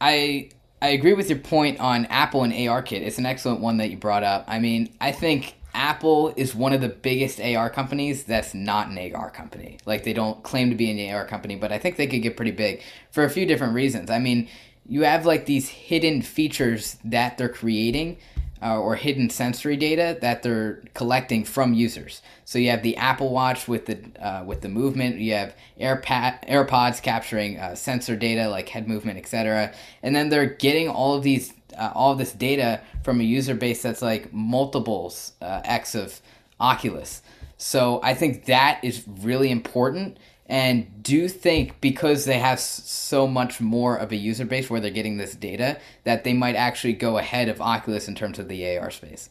I 0.00 0.50
I 0.82 0.88
agree 0.88 1.12
with 1.12 1.30
your 1.30 1.38
point 1.38 1.78
on 1.78 2.06
Apple 2.06 2.42
and 2.42 2.52
ARKit. 2.52 3.00
It's 3.00 3.18
an 3.18 3.26
excellent 3.26 3.60
one 3.60 3.76
that 3.76 3.90
you 3.90 3.96
brought 3.96 4.24
up. 4.24 4.44
I 4.48 4.58
mean, 4.58 4.94
I 5.00 5.12
think 5.12 5.54
Apple 5.74 6.32
is 6.36 6.54
one 6.54 6.72
of 6.72 6.80
the 6.80 6.88
biggest 6.88 7.40
AR 7.40 7.70
companies 7.70 8.24
that's 8.24 8.54
not 8.54 8.88
an 8.88 9.14
AR 9.14 9.30
company. 9.30 9.78
Like 9.86 10.04
they 10.04 10.12
don't 10.12 10.42
claim 10.42 10.70
to 10.70 10.76
be 10.76 10.90
an 10.90 11.14
AR 11.14 11.24
company, 11.24 11.56
but 11.56 11.72
I 11.72 11.78
think 11.78 11.96
they 11.96 12.06
could 12.06 12.22
get 12.22 12.36
pretty 12.36 12.50
big 12.50 12.82
for 13.10 13.24
a 13.24 13.30
few 13.30 13.46
different 13.46 13.74
reasons. 13.74 14.10
I 14.10 14.18
mean, 14.18 14.48
you 14.86 15.02
have 15.02 15.26
like 15.26 15.46
these 15.46 15.68
hidden 15.68 16.22
features 16.22 16.98
that 17.04 17.38
they're 17.38 17.48
creating 17.48 18.18
uh, 18.62 18.78
or 18.78 18.96
hidden 18.96 19.30
sensory 19.30 19.76
data 19.76 20.18
that 20.20 20.42
they're 20.42 20.82
collecting 20.94 21.44
from 21.44 21.74
users. 21.74 22.22
So 22.44 22.58
you 22.58 22.70
have 22.70 22.82
the 22.82 22.96
Apple 22.96 23.30
Watch 23.30 23.66
with 23.66 23.86
the 23.86 23.98
uh, 24.20 24.44
with 24.44 24.60
the 24.60 24.68
movement. 24.68 25.16
You 25.16 25.34
have 25.34 25.54
AirPod, 25.80 26.48
AirPods 26.48 27.02
capturing 27.02 27.58
uh, 27.58 27.74
sensor 27.74 28.16
data 28.16 28.48
like 28.48 28.68
head 28.68 28.88
movement, 28.88 29.18
etc. 29.18 29.72
And 30.02 30.14
then 30.14 30.28
they're 30.28 30.46
getting 30.46 30.88
all 30.88 31.14
of 31.14 31.22
these 31.22 31.52
uh, 31.78 31.92
all 31.94 32.12
of 32.12 32.18
this 32.18 32.32
data 32.32 32.80
from 33.02 33.20
a 33.20 33.24
user 33.24 33.54
base 33.54 33.82
that's 33.82 34.02
like 34.02 34.32
multiples 34.32 35.32
uh, 35.40 35.62
x 35.64 35.94
of 35.94 36.20
Oculus. 36.60 37.22
So 37.56 38.00
I 38.02 38.14
think 38.14 38.46
that 38.46 38.80
is 38.82 39.04
really 39.06 39.50
important. 39.50 40.18
And 40.50 41.04
do 41.04 41.28
think 41.28 41.80
because 41.80 42.24
they 42.24 42.40
have 42.40 42.58
so 42.58 43.28
much 43.28 43.60
more 43.60 43.96
of 43.96 44.10
a 44.10 44.16
user 44.16 44.44
base 44.44 44.68
where 44.68 44.80
they're 44.80 44.90
getting 44.90 45.16
this 45.16 45.36
data 45.36 45.78
that 46.02 46.24
they 46.24 46.32
might 46.32 46.56
actually 46.56 46.94
go 46.94 47.18
ahead 47.18 47.48
of 47.48 47.60
Oculus 47.60 48.08
in 48.08 48.16
terms 48.16 48.40
of 48.40 48.48
the 48.48 48.76
AR 48.76 48.90
space. 48.90 49.30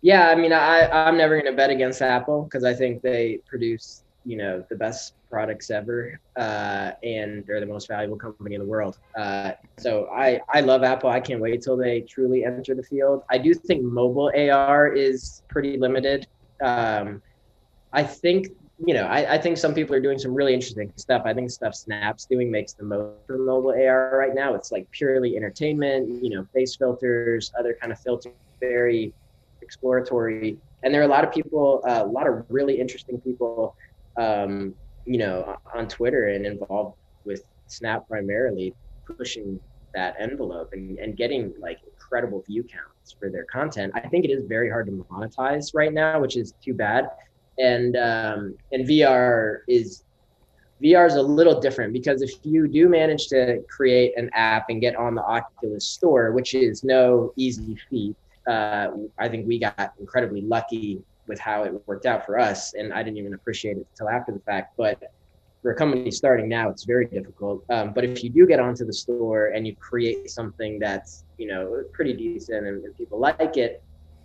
Yeah, 0.00 0.30
I 0.30 0.34
mean, 0.36 0.54
I 0.54 0.88
I'm 0.88 1.18
never 1.18 1.34
going 1.34 1.52
to 1.52 1.56
bet 1.56 1.68
against 1.68 2.00
Apple 2.00 2.44
because 2.44 2.64
I 2.64 2.72
think 2.72 3.02
they 3.02 3.40
produce 3.46 4.02
you 4.24 4.36
know 4.36 4.64
the 4.70 4.76
best 4.76 5.14
products 5.28 5.70
ever 5.70 6.18
uh, 6.36 6.92
and 7.02 7.44
they're 7.46 7.60
the 7.60 7.66
most 7.66 7.88
valuable 7.88 8.16
company 8.16 8.54
in 8.54 8.60
the 8.60 8.66
world. 8.66 8.98
Uh, 9.16 9.52
so 9.78 10.06
I, 10.06 10.40
I 10.52 10.60
love 10.60 10.82
apple. 10.82 11.10
I 11.10 11.20
can't 11.20 11.40
wait 11.40 11.62
till 11.62 11.76
they 11.76 12.02
truly 12.02 12.44
enter 12.44 12.74
the 12.74 12.82
field. 12.82 13.22
I 13.30 13.38
do 13.38 13.54
think 13.54 13.82
mobile 13.82 14.30
ar 14.34 14.88
is 14.88 15.42
pretty 15.48 15.76
limited. 15.76 16.26
Um, 16.62 17.20
i 17.92 18.02
think 18.02 18.48
you 18.84 18.94
know 18.94 19.04
I, 19.04 19.34
I 19.34 19.38
think 19.38 19.56
some 19.58 19.74
people 19.74 19.94
are 19.94 20.00
doing 20.00 20.18
some 20.18 20.34
really 20.34 20.54
interesting 20.54 20.92
stuff 20.96 21.22
i 21.24 21.32
think 21.34 21.50
stuff 21.50 21.74
snap's 21.74 22.26
doing 22.26 22.50
makes 22.50 22.72
the 22.72 22.84
most 22.84 23.26
for 23.26 23.38
mobile 23.38 23.70
ar 23.70 24.16
right 24.16 24.34
now 24.34 24.54
it's 24.54 24.72
like 24.72 24.90
purely 24.90 25.36
entertainment 25.36 26.22
you 26.22 26.30
know 26.30 26.44
face 26.54 26.76
filters 26.76 27.52
other 27.58 27.76
kind 27.80 27.92
of 27.92 28.00
filters 28.00 28.32
very 28.60 29.12
exploratory 29.62 30.56
and 30.82 30.92
there 30.92 31.00
are 31.00 31.04
a 31.04 31.08
lot 31.08 31.24
of 31.24 31.32
people 31.32 31.82
uh, 31.88 32.02
a 32.04 32.06
lot 32.06 32.26
of 32.26 32.44
really 32.48 32.80
interesting 32.80 33.20
people 33.20 33.74
um, 34.18 34.74
you 35.04 35.18
know, 35.18 35.56
on 35.74 35.88
Twitter 35.88 36.28
and 36.28 36.46
involved 36.46 36.96
with 37.24 37.42
Snap 37.66 38.06
primarily, 38.08 38.74
pushing 39.16 39.60
that 39.94 40.14
envelope 40.18 40.70
and, 40.72 40.98
and 40.98 41.16
getting 41.16 41.52
like 41.60 41.78
incredible 41.86 42.42
view 42.46 42.62
counts 42.62 43.14
for 43.18 43.30
their 43.30 43.44
content. 43.44 43.92
I 43.94 44.00
think 44.08 44.24
it 44.24 44.30
is 44.30 44.44
very 44.46 44.70
hard 44.70 44.86
to 44.86 44.92
monetize 45.10 45.70
right 45.74 45.92
now, 45.92 46.20
which 46.20 46.36
is 46.36 46.54
too 46.64 46.74
bad. 46.74 47.08
And 47.58 47.96
um, 47.96 48.56
and 48.72 48.86
VR 48.88 49.58
is 49.68 50.04
VR 50.82 51.06
is 51.06 51.14
a 51.14 51.22
little 51.22 51.60
different 51.60 51.92
because 51.92 52.22
if 52.22 52.32
you 52.42 52.66
do 52.66 52.88
manage 52.88 53.28
to 53.28 53.62
create 53.68 54.16
an 54.16 54.30
app 54.34 54.66
and 54.68 54.80
get 54.80 54.96
on 54.96 55.14
the 55.14 55.22
Oculus 55.22 55.86
Store, 55.86 56.32
which 56.32 56.54
is 56.54 56.82
no 56.82 57.32
easy 57.36 57.76
feat, 57.88 58.16
uh, 58.48 58.88
I 59.18 59.28
think 59.28 59.46
we 59.46 59.58
got 59.58 59.92
incredibly 60.00 60.42
lucky 60.42 61.00
with 61.28 61.38
how 61.38 61.62
it 61.62 61.72
worked 61.86 62.06
out 62.06 62.26
for 62.26 62.38
us. 62.38 62.74
And 62.74 62.92
I 62.92 63.02
didn't 63.02 63.18
even 63.18 63.34
appreciate 63.34 63.76
it 63.76 63.86
until 63.92 64.08
after 64.08 64.32
the 64.32 64.40
fact. 64.40 64.74
But 64.76 65.00
for 65.62 65.70
a 65.70 65.74
company 65.74 66.10
starting 66.10 66.48
now, 66.48 66.68
it's 66.68 66.84
very 66.84 67.06
difficult. 67.06 67.64
Um, 67.70 67.92
but 67.92 68.04
if 68.04 68.24
you 68.24 68.30
do 68.30 68.46
get 68.46 68.58
onto 68.58 68.84
the 68.84 68.92
store 68.92 69.48
and 69.48 69.64
you 69.66 69.76
create 69.76 70.30
something 70.30 70.80
that's 70.80 71.24
you 71.38 71.46
know 71.46 71.84
pretty 71.92 72.12
decent 72.12 72.66
and, 72.66 72.84
and 72.84 72.96
people 72.98 73.18
like 73.20 73.56
it, 73.56 73.82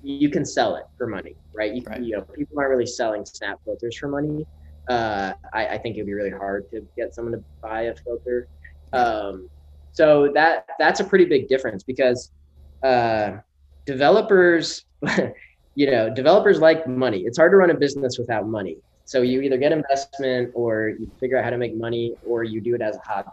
you 0.07 0.29
can 0.29 0.45
sell 0.45 0.75
it 0.77 0.85
for 0.97 1.05
money, 1.05 1.35
right? 1.53 1.73
You, 1.73 1.83
right. 1.85 2.01
you 2.01 2.15
know, 2.15 2.21
people 2.21 2.57
aren't 2.57 2.71
really 2.71 2.85
selling 2.85 3.25
snap 3.25 3.59
filters 3.65 3.97
for 3.97 4.07
money. 4.07 4.45
Uh, 4.87 5.33
I, 5.53 5.67
I, 5.67 5.77
think 5.77 5.97
it'd 5.97 6.05
be 6.05 6.13
really 6.13 6.31
hard 6.31 6.71
to 6.71 6.87
get 6.95 7.13
someone 7.13 7.33
to 7.33 7.43
buy 7.61 7.83
a 7.83 7.95
filter. 7.95 8.47
Um, 8.93 9.49
so 9.91 10.31
that 10.33 10.65
that's 10.79 11.01
a 11.01 11.03
pretty 11.03 11.25
big 11.25 11.49
difference 11.49 11.83
because 11.83 12.31
uh, 12.83 13.37
developers, 13.85 14.85
you 15.75 15.91
know, 15.91 16.09
developers 16.09 16.61
like 16.61 16.87
money. 16.87 17.23
It's 17.25 17.37
hard 17.37 17.51
to 17.51 17.57
run 17.57 17.69
a 17.69 17.73
business 17.73 18.17
without 18.17 18.47
money. 18.47 18.77
So 19.03 19.23
you 19.23 19.41
either 19.41 19.57
get 19.57 19.73
investment 19.73 20.51
or 20.53 20.93
you 20.97 21.11
figure 21.19 21.37
out 21.37 21.43
how 21.43 21.49
to 21.49 21.57
make 21.57 21.75
money 21.75 22.13
or 22.25 22.45
you 22.45 22.61
do 22.61 22.73
it 22.73 22.81
as 22.81 22.95
a 22.95 22.99
hobby. 22.99 23.29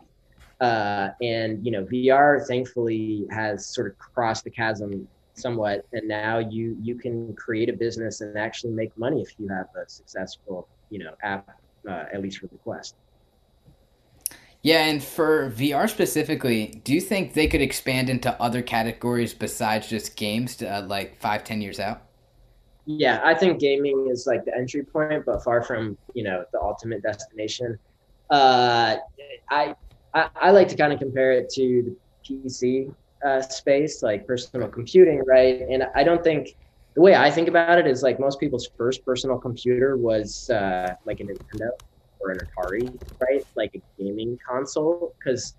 Uh, 0.60 1.10
and 1.22 1.64
you 1.64 1.70
know, 1.70 1.84
VR 1.84 2.44
thankfully 2.44 3.26
has 3.30 3.66
sort 3.66 3.86
of 3.86 3.98
crossed 3.98 4.42
the 4.42 4.50
chasm 4.50 5.06
somewhat, 5.34 5.86
and 5.92 6.08
now 6.08 6.38
you 6.38 6.76
you 6.80 6.94
can 6.94 7.34
create 7.34 7.68
a 7.68 7.72
business 7.72 8.20
and 8.20 8.36
actually 8.38 8.72
make 8.72 8.96
money 8.96 9.20
if 9.20 9.34
you 9.38 9.48
have 9.48 9.66
a 9.76 9.88
successful 9.88 10.68
you 10.90 10.98
know 10.98 11.14
app, 11.22 11.60
uh, 11.88 12.04
at 12.12 12.22
least 12.22 12.38
for 12.38 12.46
the 12.46 12.56
Quest. 12.56 12.96
Yeah, 14.62 14.86
and 14.86 15.04
for 15.04 15.50
VR 15.50 15.90
specifically, 15.90 16.80
do 16.84 16.94
you 16.94 17.00
think 17.00 17.34
they 17.34 17.46
could 17.46 17.60
expand 17.60 18.08
into 18.08 18.40
other 18.40 18.62
categories 18.62 19.34
besides 19.34 19.90
just 19.90 20.16
games, 20.16 20.56
to, 20.56 20.66
uh, 20.66 20.86
like 20.86 21.20
five, 21.20 21.44
ten 21.44 21.60
years 21.60 21.78
out? 21.78 22.00
Yeah, 22.86 23.20
I 23.22 23.34
think 23.34 23.60
gaming 23.60 24.08
is 24.10 24.26
like 24.26 24.46
the 24.46 24.56
entry 24.56 24.82
point, 24.82 25.24
but 25.26 25.44
far 25.44 25.62
from 25.62 25.98
you 26.14 26.24
know 26.24 26.44
the 26.52 26.60
ultimate 26.60 27.02
destination. 27.02 27.78
Uh, 28.30 28.96
I, 29.50 29.74
I, 30.14 30.28
I 30.34 30.50
like 30.50 30.68
to 30.68 30.76
kind 30.76 30.92
of 30.92 30.98
compare 30.98 31.32
it 31.32 31.50
to 31.50 31.94
the 32.26 32.34
PC 32.34 32.94
uh, 33.24 33.40
space, 33.42 34.02
like 34.02 34.26
personal 34.26 34.68
computing, 34.68 35.22
right? 35.26 35.62
And 35.70 35.84
I 35.94 36.04
don't 36.04 36.22
think 36.22 36.48
the 36.94 37.02
way 37.02 37.14
I 37.14 37.30
think 37.30 37.48
about 37.48 37.78
it 37.78 37.86
is 37.86 38.02
like 38.02 38.20
most 38.20 38.38
people's 38.38 38.68
first 38.76 39.04
personal 39.04 39.38
computer 39.38 39.96
was 39.96 40.48
uh, 40.50 40.94
like 41.04 41.20
a 41.20 41.24
Nintendo 41.24 41.68
or 42.20 42.30
an 42.30 42.40
Atari, 42.58 42.92
right? 43.20 43.42
Like 43.56 43.72
a 43.74 43.82
gaming 43.98 44.38
console, 44.48 45.14
because 45.18 45.54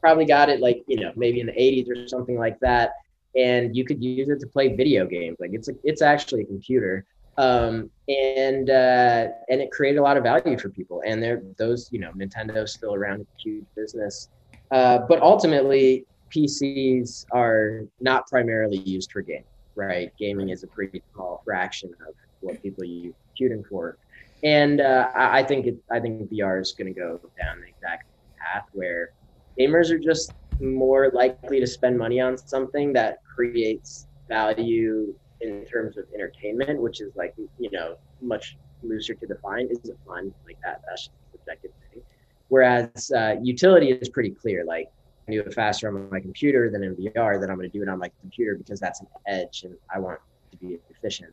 probably 0.00 0.26
got 0.26 0.50
it 0.50 0.60
like 0.60 0.82
you 0.86 1.00
know 1.00 1.12
maybe 1.16 1.40
in 1.40 1.46
the 1.46 1.52
80s 1.52 1.88
or 1.88 2.06
something 2.08 2.38
like 2.38 2.58
that, 2.60 2.90
and 3.34 3.74
you 3.74 3.84
could 3.84 4.02
use 4.02 4.28
it 4.28 4.40
to 4.40 4.46
play 4.46 4.74
video 4.74 5.06
games. 5.06 5.36
Like 5.40 5.50
it's 5.52 5.68
a, 5.68 5.72
it's 5.84 6.02
actually 6.02 6.42
a 6.42 6.46
computer, 6.46 7.06
um, 7.38 7.90
and 8.08 8.68
uh, 8.68 9.28
and 9.48 9.60
it 9.60 9.70
created 9.70 9.98
a 9.98 10.02
lot 10.02 10.16
of 10.18 10.24
value 10.24 10.58
for 10.58 10.68
people. 10.68 11.02
And 11.06 11.22
there 11.22 11.42
those 11.58 11.88
you 11.90 12.00
know 12.00 12.10
Nintendo's 12.12 12.74
still 12.74 12.94
around, 12.94 13.22
a 13.22 13.26
huge 13.42 13.64
business, 13.74 14.28
uh, 14.70 14.98
but 15.08 15.22
ultimately 15.22 16.06
PCs 16.34 17.26
are 17.32 17.82
not 18.00 18.26
primarily 18.26 18.78
used 18.78 19.12
for 19.12 19.22
gaming, 19.22 19.44
right? 19.74 20.12
Gaming 20.18 20.50
is 20.50 20.64
a 20.64 20.66
pretty 20.66 21.02
small 21.12 21.42
fraction 21.44 21.90
of 22.08 22.14
what 22.40 22.62
people 22.62 22.84
use 22.84 23.14
computing 23.28 23.64
for 23.64 23.96
and 24.44 24.82
uh, 24.82 25.08
I, 25.14 25.38
I, 25.38 25.42
think 25.42 25.66
it, 25.66 25.76
I 25.90 25.98
think 25.98 26.30
VR 26.30 26.60
is 26.60 26.72
going 26.72 26.92
to 26.92 26.98
go 26.98 27.18
down 27.40 27.60
the 27.60 27.66
exact 27.66 28.04
path 28.38 28.66
where 28.72 29.12
gamers 29.58 29.90
are 29.90 29.98
just 29.98 30.32
more 30.60 31.10
likely 31.14 31.58
to 31.60 31.66
spend 31.66 31.98
money 31.98 32.20
on 32.20 32.36
something 32.36 32.92
that 32.92 33.18
creates 33.24 34.06
value 34.28 35.14
in 35.40 35.64
terms 35.64 35.96
of 35.96 36.04
entertainment, 36.14 36.80
which 36.80 37.00
is 37.00 37.16
like 37.16 37.34
you 37.58 37.70
know 37.70 37.96
much 38.20 38.56
looser 38.82 39.14
to 39.14 39.26
define. 39.26 39.66
Is 39.70 39.78
it 39.88 39.96
fun 40.06 40.32
like 40.46 40.58
that? 40.62 40.82
That's 40.86 41.06
just 41.06 41.16
a 41.34 41.38
subjective 41.38 41.70
thing. 41.90 42.02
Whereas 42.48 43.10
uh, 43.16 43.36
utility 43.42 43.90
is 43.90 44.10
pretty 44.10 44.30
clear. 44.30 44.64
Like 44.64 44.90
do 45.32 45.40
it 45.40 45.54
faster 45.54 45.88
on 45.88 46.10
my 46.10 46.20
computer 46.20 46.70
than 46.70 46.82
in 46.82 46.94
VR, 46.96 47.40
then 47.40 47.50
I'm 47.50 47.56
going 47.56 47.70
to 47.70 47.78
do 47.78 47.82
it 47.82 47.88
on 47.88 47.98
my 47.98 48.10
computer 48.20 48.54
because 48.56 48.80
that's 48.80 49.00
an 49.00 49.06
edge, 49.26 49.64
and 49.64 49.74
I 49.94 49.98
want 49.98 50.20
to 50.50 50.56
be 50.58 50.78
efficient. 50.90 51.32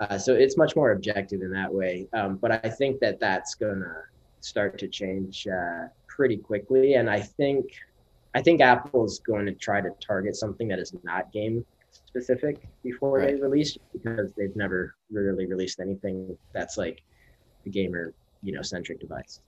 Uh, 0.00 0.18
so 0.18 0.34
it's 0.34 0.56
much 0.56 0.76
more 0.76 0.92
objective 0.92 1.42
in 1.42 1.50
that 1.52 1.72
way. 1.72 2.08
Um, 2.12 2.36
but 2.36 2.64
I 2.64 2.68
think 2.68 3.00
that 3.00 3.18
that's 3.18 3.54
going 3.54 3.80
to 3.80 3.94
start 4.40 4.78
to 4.78 4.88
change 4.88 5.46
uh, 5.46 5.88
pretty 6.06 6.36
quickly. 6.36 6.94
And 6.94 7.10
I 7.10 7.20
think 7.20 7.66
I 8.34 8.42
think 8.42 8.60
Apple 8.60 9.04
is 9.04 9.20
going 9.20 9.46
to 9.46 9.52
try 9.52 9.80
to 9.80 9.90
target 10.04 10.36
something 10.36 10.68
that 10.68 10.78
is 10.78 10.94
not 11.02 11.32
game 11.32 11.64
specific 11.90 12.66
before 12.82 13.18
right. 13.18 13.34
they 13.34 13.40
release 13.40 13.76
because 13.92 14.32
they've 14.36 14.54
never 14.54 14.94
really 15.10 15.46
released 15.46 15.80
anything 15.80 16.36
that's 16.52 16.76
like 16.76 17.02
a 17.66 17.68
gamer 17.68 18.14
you 18.42 18.52
know 18.52 18.62
centric 18.62 19.00
device. 19.00 19.40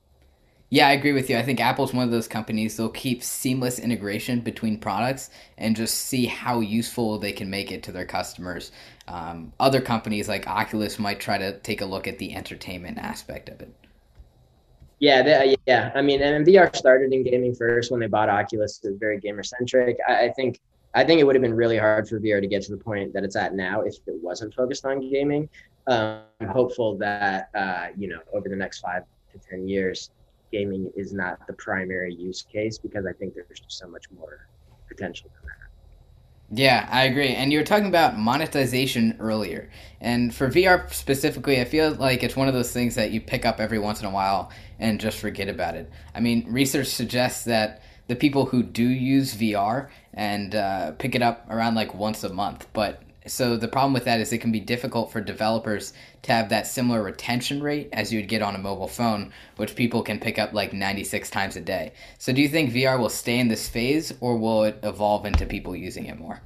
Yeah, 0.73 0.87
I 0.87 0.93
agree 0.93 1.11
with 1.11 1.29
you. 1.29 1.37
I 1.37 1.43
think 1.43 1.59
Apple's 1.59 1.93
one 1.93 2.05
of 2.05 2.11
those 2.11 2.29
companies 2.29 2.77
they'll 2.77 2.87
keep 2.87 3.23
seamless 3.23 3.77
integration 3.77 4.39
between 4.39 4.79
products 4.79 5.29
and 5.57 5.75
just 5.75 5.95
see 5.95 6.25
how 6.25 6.61
useful 6.61 7.19
they 7.19 7.33
can 7.33 7.49
make 7.49 7.73
it 7.73 7.83
to 7.83 7.91
their 7.91 8.05
customers. 8.05 8.71
Um, 9.09 9.51
other 9.59 9.81
companies 9.81 10.29
like 10.29 10.47
Oculus 10.47 10.97
might 10.97 11.19
try 11.19 11.37
to 11.37 11.59
take 11.59 11.81
a 11.81 11.85
look 11.85 12.07
at 12.07 12.19
the 12.19 12.33
entertainment 12.33 12.99
aspect 12.99 13.49
of 13.49 13.59
it. 13.59 13.75
Yeah, 14.99 15.21
they, 15.21 15.57
yeah. 15.67 15.91
I 15.93 16.01
mean, 16.01 16.21
and 16.21 16.47
VR 16.47 16.73
started 16.73 17.11
in 17.11 17.23
gaming 17.23 17.53
first 17.53 17.91
when 17.91 17.99
they 17.99 18.07
bought 18.07 18.29
Oculus. 18.29 18.79
It 18.81 18.91
was 18.91 18.97
very 18.97 19.19
gamer 19.19 19.43
centric. 19.43 19.97
I, 20.07 20.27
I 20.27 20.29
think 20.29 20.61
I 20.93 21.03
think 21.03 21.19
it 21.19 21.25
would 21.25 21.35
have 21.35 21.41
been 21.41 21.53
really 21.53 21.77
hard 21.77 22.07
for 22.07 22.17
VR 22.17 22.39
to 22.39 22.47
get 22.47 22.61
to 22.63 22.71
the 22.71 22.81
point 22.81 23.11
that 23.11 23.25
it's 23.25 23.35
at 23.35 23.55
now 23.55 23.81
if 23.81 23.95
it 24.07 24.15
wasn't 24.21 24.53
focused 24.53 24.85
on 24.85 25.01
gaming. 25.11 25.49
Um, 25.87 26.21
I'm 26.39 26.47
hopeful 26.47 26.97
that 26.99 27.49
uh, 27.55 27.87
you 27.97 28.07
know 28.07 28.19
over 28.31 28.47
the 28.47 28.55
next 28.55 28.79
five 28.79 29.03
to 29.33 29.49
ten 29.49 29.67
years 29.67 30.11
gaming 30.51 30.91
is 30.95 31.13
not 31.13 31.45
the 31.47 31.53
primary 31.53 32.13
use 32.13 32.41
case 32.41 32.77
because 32.77 33.05
I 33.05 33.13
think 33.13 33.33
there's 33.35 33.59
just 33.59 33.77
so 33.77 33.87
much 33.87 34.05
more 34.11 34.47
potential 34.87 35.29
than 35.33 35.47
that. 35.47 35.61
Yeah, 36.53 36.87
I 36.91 37.03
agree. 37.03 37.29
And 37.29 37.53
you 37.53 37.59
were 37.59 37.65
talking 37.65 37.87
about 37.87 38.17
monetization 38.17 39.15
earlier. 39.19 39.69
And 40.01 40.35
for 40.35 40.49
VR 40.49 40.91
specifically, 40.93 41.61
I 41.61 41.65
feel 41.65 41.91
like 41.91 42.23
it's 42.23 42.35
one 42.35 42.49
of 42.49 42.53
those 42.53 42.73
things 42.73 42.95
that 42.95 43.11
you 43.11 43.21
pick 43.21 43.45
up 43.45 43.61
every 43.61 43.79
once 43.79 44.01
in 44.01 44.05
a 44.05 44.11
while 44.11 44.51
and 44.77 44.99
just 44.99 45.19
forget 45.19 45.47
about 45.47 45.75
it. 45.75 45.89
I 46.13 46.19
mean, 46.19 46.45
research 46.51 46.87
suggests 46.87 47.45
that 47.45 47.83
the 48.07 48.17
people 48.17 48.47
who 48.47 48.63
do 48.63 48.83
use 48.83 49.33
VR 49.33 49.89
and 50.13 50.53
uh, 50.53 50.91
pick 50.91 51.15
it 51.15 51.21
up 51.21 51.49
around 51.49 51.75
like 51.75 51.93
once 51.93 52.21
a 52.25 52.33
month, 52.33 52.67
but 52.73 53.01
so 53.27 53.55
the 53.55 53.67
problem 53.67 53.93
with 53.93 54.05
that 54.05 54.19
is 54.19 54.33
it 54.33 54.39
can 54.39 54.51
be 54.51 54.59
difficult 54.59 55.11
for 55.11 55.21
developers 55.21 55.93
to 56.23 56.31
have 56.31 56.49
that 56.49 56.65
similar 56.65 57.03
retention 57.03 57.61
rate 57.61 57.89
as 57.93 58.11
you 58.11 58.19
would 58.19 58.27
get 58.27 58.41
on 58.41 58.55
a 58.55 58.57
mobile 58.57 58.87
phone, 58.87 59.31
which 59.57 59.75
people 59.75 60.01
can 60.01 60.19
pick 60.19 60.39
up 60.39 60.53
like 60.53 60.73
96 60.73 61.29
times 61.29 61.55
a 61.55 61.61
day. 61.61 61.93
So 62.17 62.33
do 62.33 62.41
you 62.41 62.49
think 62.49 62.71
VR 62.71 62.99
will 62.99 63.09
stay 63.09 63.37
in 63.37 63.47
this 63.47 63.69
phase 63.69 64.13
or 64.21 64.37
will 64.37 64.63
it 64.63 64.79
evolve 64.81 65.25
into 65.25 65.45
people 65.45 65.75
using 65.75 66.07
it 66.07 66.17
more? 66.17 66.41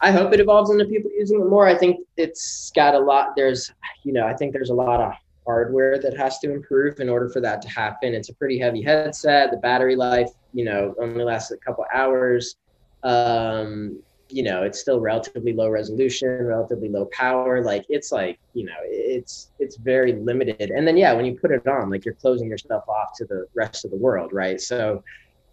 I 0.00 0.10
hope 0.10 0.32
it 0.32 0.40
evolves 0.40 0.70
into 0.70 0.84
people 0.84 1.10
using 1.16 1.40
it 1.40 1.46
more. 1.46 1.66
I 1.66 1.76
think 1.76 2.00
it's 2.16 2.72
got 2.74 2.94
a 2.94 2.98
lot 2.98 3.34
there's 3.36 3.72
you 4.04 4.12
know, 4.12 4.26
I 4.26 4.34
think 4.34 4.52
there's 4.52 4.70
a 4.70 4.74
lot 4.74 5.00
of 5.00 5.12
hardware 5.46 5.98
that 5.98 6.16
has 6.16 6.38
to 6.40 6.52
improve 6.52 7.00
in 7.00 7.08
order 7.08 7.28
for 7.28 7.40
that 7.40 7.62
to 7.62 7.68
happen. 7.68 8.14
It's 8.14 8.28
a 8.28 8.34
pretty 8.34 8.58
heavy 8.58 8.82
headset. 8.82 9.50
The 9.50 9.56
battery 9.56 9.96
life, 9.96 10.30
you 10.52 10.64
know, 10.64 10.94
only 11.00 11.24
lasts 11.24 11.52
a 11.52 11.56
couple 11.56 11.84
hours. 11.94 12.56
Um, 13.02 14.02
you 14.30 14.42
know 14.42 14.62
it's 14.62 14.78
still 14.78 15.00
relatively 15.00 15.52
low 15.52 15.68
resolution 15.68 16.44
relatively 16.44 16.88
low 16.88 17.06
power 17.06 17.62
like 17.62 17.84
it's 17.88 18.12
like 18.12 18.38
you 18.54 18.64
know 18.64 18.76
it's 18.82 19.52
it's 19.58 19.76
very 19.76 20.12
limited. 20.12 20.70
And 20.70 20.86
then 20.86 20.96
yeah 20.96 21.12
when 21.12 21.24
you 21.24 21.38
put 21.38 21.50
it 21.50 21.66
on 21.66 21.90
like 21.90 22.04
you're 22.04 22.14
closing 22.14 22.48
yourself 22.48 22.84
off 22.88 23.16
to 23.16 23.24
the 23.24 23.46
rest 23.54 23.84
of 23.84 23.90
the 23.90 23.96
world 23.96 24.32
right? 24.32 24.60
So 24.60 25.02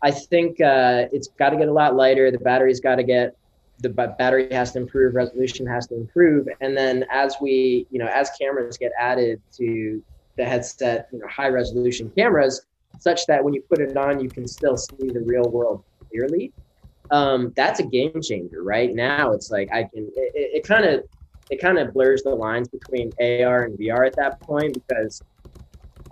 i 0.01 0.11
think 0.11 0.59
uh, 0.59 1.05
it's 1.13 1.29
got 1.39 1.51
to 1.51 1.57
get 1.57 1.69
a 1.69 1.73
lot 1.73 1.95
lighter 1.95 2.29
the 2.29 2.37
battery's 2.39 2.81
got 2.81 2.95
to 2.95 3.03
get 3.03 3.35
the 3.79 3.89
battery 3.89 4.47
has 4.51 4.71
to 4.73 4.79
improve 4.79 5.15
resolution 5.15 5.65
has 5.65 5.87
to 5.87 5.95
improve. 5.95 6.47
And 6.61 6.77
then 6.77 7.05
as 7.11 7.35
we 7.41 7.87
you 7.91 7.99
know 7.99 8.07
as 8.07 8.29
cameras 8.39 8.77
get 8.77 8.91
added 8.99 9.41
to 9.57 10.03
the 10.37 10.45
headset 10.45 11.07
you 11.11 11.19
know 11.19 11.27
high 11.27 11.47
resolution 11.47 12.11
cameras 12.15 12.65
such 12.99 13.25
that 13.27 13.43
when 13.43 13.53
you 13.53 13.61
put 13.69 13.79
it 13.79 13.95
on 13.97 14.19
you 14.19 14.29
can 14.29 14.47
still 14.47 14.77
see 14.77 15.09
the 15.09 15.21
real 15.21 15.49
world 15.49 15.83
clearly 16.09 16.51
um, 17.11 17.53
that's 17.55 17.79
a 17.79 17.83
game 17.83 18.21
changer. 18.21 18.63
Right 18.63 18.93
now, 18.93 19.31
it's 19.31 19.51
like 19.51 19.69
I 19.71 19.83
can. 19.83 20.09
It 20.15 20.65
kind 20.67 20.85
of 20.85 21.03
it 21.49 21.61
kind 21.61 21.77
of 21.77 21.93
blurs 21.93 22.23
the 22.23 22.31
lines 22.31 22.67
between 22.69 23.13
AR 23.19 23.65
and 23.65 23.77
VR 23.77 24.07
at 24.07 24.15
that 24.17 24.39
point 24.41 24.73
because 24.73 25.21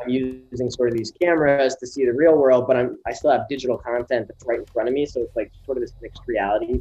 I'm 0.01 0.09
using 0.09 0.69
sort 0.69 0.89
of 0.89 0.95
these 0.95 1.13
cameras 1.21 1.75
to 1.77 1.87
see 1.87 2.05
the 2.05 2.13
real 2.13 2.37
world, 2.37 2.65
but 2.67 2.75
I'm 2.75 2.97
I 3.07 3.13
still 3.13 3.31
have 3.31 3.47
digital 3.49 3.77
content 3.77 4.27
that's 4.27 4.43
right 4.45 4.59
in 4.59 4.65
front 4.73 4.89
of 4.89 4.93
me. 4.93 5.05
So 5.05 5.21
it's 5.21 5.35
like 5.35 5.51
sort 5.65 5.77
of 5.77 5.81
this 5.83 5.93
mixed 6.01 6.21
reality 6.27 6.79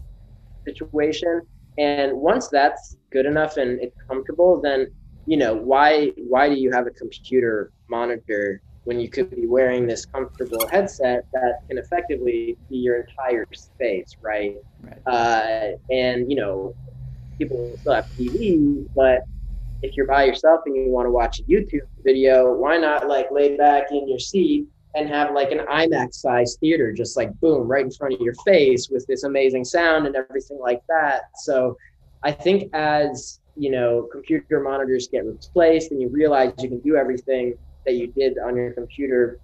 situation. 0.67 1.43
And 1.79 2.13
once 2.13 2.49
that's 2.49 2.97
good 3.11 3.27
enough 3.27 3.57
and 3.57 3.81
it's 3.81 3.97
comfortable, 4.09 4.61
then 4.61 4.89
you 5.27 5.37
know 5.37 5.55
why 5.55 6.13
why 6.17 6.49
do 6.49 6.57
you 6.57 6.71
have 6.73 6.87
a 6.87 6.91
computer 6.91 7.73
monitor 7.89 8.61
when 8.85 8.99
you 8.99 9.09
could 9.09 9.31
be 9.31 9.47
wearing 9.47 9.87
this 9.87 10.05
comfortable 10.07 10.67
headset 10.69 11.25
that 11.33 11.61
can 11.69 11.79
effectively 11.79 12.57
be 12.69 12.77
your 12.77 13.01
entire 13.01 13.47
space, 13.55 14.17
right? 14.21 14.57
right. 14.83 14.99
Uh, 15.07 15.77
and 15.91 16.29
you 16.31 16.37
know, 16.37 16.75
people 17.39 17.75
still 17.81 17.95
have 17.95 18.07
TV, 18.19 18.87
but 18.95 19.23
if 19.83 19.97
you're 19.97 20.07
by 20.07 20.25
yourself 20.25 20.61
and 20.67 20.77
you 20.77 20.91
want 20.91 21.07
to 21.07 21.11
watch 21.11 21.41
a 21.41 21.43
YouTube 21.45 21.87
video, 22.05 22.53
why 22.53 22.77
not 22.77 23.09
like 23.09 23.31
lay 23.31 23.57
back 23.57 23.85
in 23.91 24.09
your 24.09 24.19
seat 24.19 24.67
and 24.95 25.09
have 25.09 25.33
like 25.33 25.51
an 25.51 25.59
IMAX 25.59 26.15
size 26.15 26.57
theater, 26.61 26.93
just 26.93 27.17
like 27.17 27.33
boom, 27.41 27.67
right 27.67 27.85
in 27.85 27.91
front 27.91 28.15
of 28.15 28.21
your 28.21 28.35
face 28.45 28.89
with 28.91 29.07
this 29.07 29.25
amazing 29.25 29.65
sound 29.65 30.07
and 30.07 30.15
everything 30.17 30.59
like 30.61 30.81
that. 30.89 31.23
So 31.37 31.77
I 32.23 32.33
think 32.33 32.73
as 32.75 33.41
you 33.57 33.71
know, 33.71 34.09
computer 34.11 34.61
monitors 34.61 35.09
get 35.09 35.25
replaced 35.27 35.91
and 35.91 36.01
you 36.01 36.09
realize 36.09 36.53
you 36.59 36.69
can 36.69 36.81
do 36.81 36.97
everything 36.97 37.55
that 37.85 37.95
you 37.95 38.09
did 38.09 38.39
on 38.39 38.57
your 38.57 38.73
computer 38.73 39.39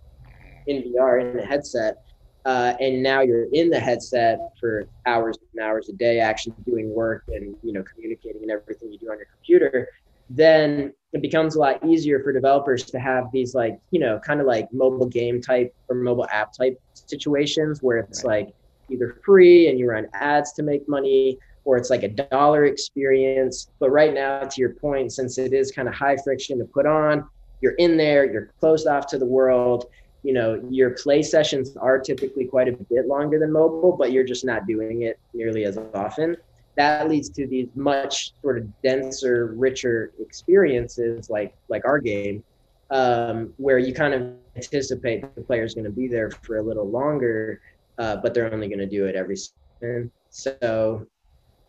in 0.67 0.83
VR 0.83 1.21
in 1.21 1.39
a 1.39 1.47
headset, 1.47 1.97
uh, 2.45 2.75
and 2.81 3.03
now 3.03 3.21
you're 3.21 3.47
in 3.53 3.71
the 3.71 3.81
headset 3.81 4.39
for 4.61 4.85
hours 5.07 5.37
and 5.53 5.63
hours 5.63 5.89
a 5.89 5.93
day, 5.93 6.21
actually 6.21 6.55
doing 6.65 6.95
work 6.95 7.25
and 7.29 7.57
you 7.63 7.73
know 7.73 7.83
communicating 7.83 8.43
and 8.43 8.51
everything 8.51 8.93
you 8.93 8.99
do 8.99 9.11
on 9.11 9.19
your 9.19 9.27
computer. 9.35 9.89
Then 10.31 10.93
it 11.13 11.23
becomes 11.23 11.55
a 11.55 11.59
lot 11.59 11.85
easier 11.87 12.23
for 12.23 12.33
developers 12.33 12.85
to 12.85 12.99
have 12.99 13.25
these 13.33 13.55
like 13.55 13.79
you 13.91 14.01
know 14.01 14.19
kind 14.21 14.41
of 14.41 14.47
like 14.47 14.69
mobile 14.73 15.07
game 15.07 15.41
type 15.41 15.75
or 15.89 15.97
mobile 15.97 16.27
app 16.31 16.53
type 16.53 16.79
situations 16.95 17.83
where 17.83 17.99
it's 17.99 18.25
right. 18.25 18.47
like 18.47 18.55
either 18.91 19.21
free 19.25 19.69
and 19.69 19.79
you 19.79 19.89
run 19.89 20.07
ads 20.15 20.53
to 20.53 20.63
make 20.63 20.89
money 20.89 21.39
or 21.65 21.77
it's 21.77 21.91
like 21.91 22.03
a 22.03 22.09
dollar 22.09 22.65
experience 22.65 23.71
but 23.79 23.91
right 23.91 24.15
now 24.15 24.41
to 24.41 24.61
your 24.61 24.75
point 24.75 25.13
since 25.13 25.39
it 25.39 25.53
is 25.53 25.71
kind 25.71 25.89
of 25.89 25.95
high 25.95 26.17
friction 26.17 26.59
to 26.59 26.65
put 26.65 26.87
on 26.87 27.27
you're 27.61 27.75
in 27.75 27.97
there 27.97 28.25
you're 28.25 28.51
closed 28.61 28.87
off 28.87 29.07
to 29.07 29.19
the 29.19 29.27
world 29.27 29.87
you 30.23 30.33
know 30.33 30.61
your 30.71 30.91
play 30.91 31.23
sessions 31.23 31.77
are 31.77 31.99
typically 31.99 32.45
quite 32.45 32.69
a 32.69 32.73
bit 32.73 33.07
longer 33.07 33.39
than 33.39 33.53
mobile 33.53 33.97
but 33.97 34.13
you're 34.13 34.25
just 34.25 34.45
not 34.45 34.67
doing 34.67 35.03
it 35.03 35.19
nearly 35.35 35.65
as 35.65 35.79
often 35.95 36.37
that 36.79 37.09
leads 37.09 37.29
to 37.31 37.45
these 37.45 37.67
much 37.75 38.35
sort 38.41 38.57
of 38.57 38.83
denser, 38.83 39.53
richer 39.57 40.13
experiences 40.21 41.29
like 41.29 41.53
like 41.69 41.85
our 41.85 41.99
game, 41.99 42.45
um, 42.91 43.53
where 43.57 43.79
you 43.79 43.93
kind 43.93 44.15
of 44.15 44.33
anticipate 44.55 45.35
the 45.35 45.43
player 45.43 45.65
is 45.65 45.75
going 45.75 45.87
to 45.87 45.91
be 45.91 46.07
there 46.07 46.31
for 46.31 46.59
a 46.59 46.63
little 46.63 46.89
longer, 46.89 47.61
uh, 47.99 48.17
but 48.17 48.33
they're 48.33 48.53
only 48.55 48.69
going 48.69 48.79
to 48.79 48.87
do 48.87 49.07
it 49.07 49.17
every 49.17 49.37
second. 49.37 50.13
So 50.31 51.05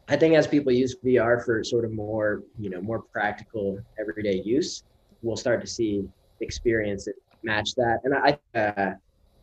I 0.07 0.15
think 0.15 0.35
as 0.35 0.45
people 0.45 0.71
use 0.71 0.95
VR 1.03 1.43
for 1.43 1.63
sort 1.63 1.85
of 1.85 1.91
more, 1.91 2.43
you 2.59 2.69
know, 2.69 2.79
more 2.79 3.01
practical 3.01 3.79
everyday 3.99 4.43
use, 4.45 4.83
we'll 5.21 5.37
start 5.37 5.61
to 5.61 5.67
see 5.67 6.07
experiences 6.39 7.15
match 7.43 7.75
that. 7.75 7.99
And 8.03 8.13
I, 8.15 8.37
uh, 8.57 8.93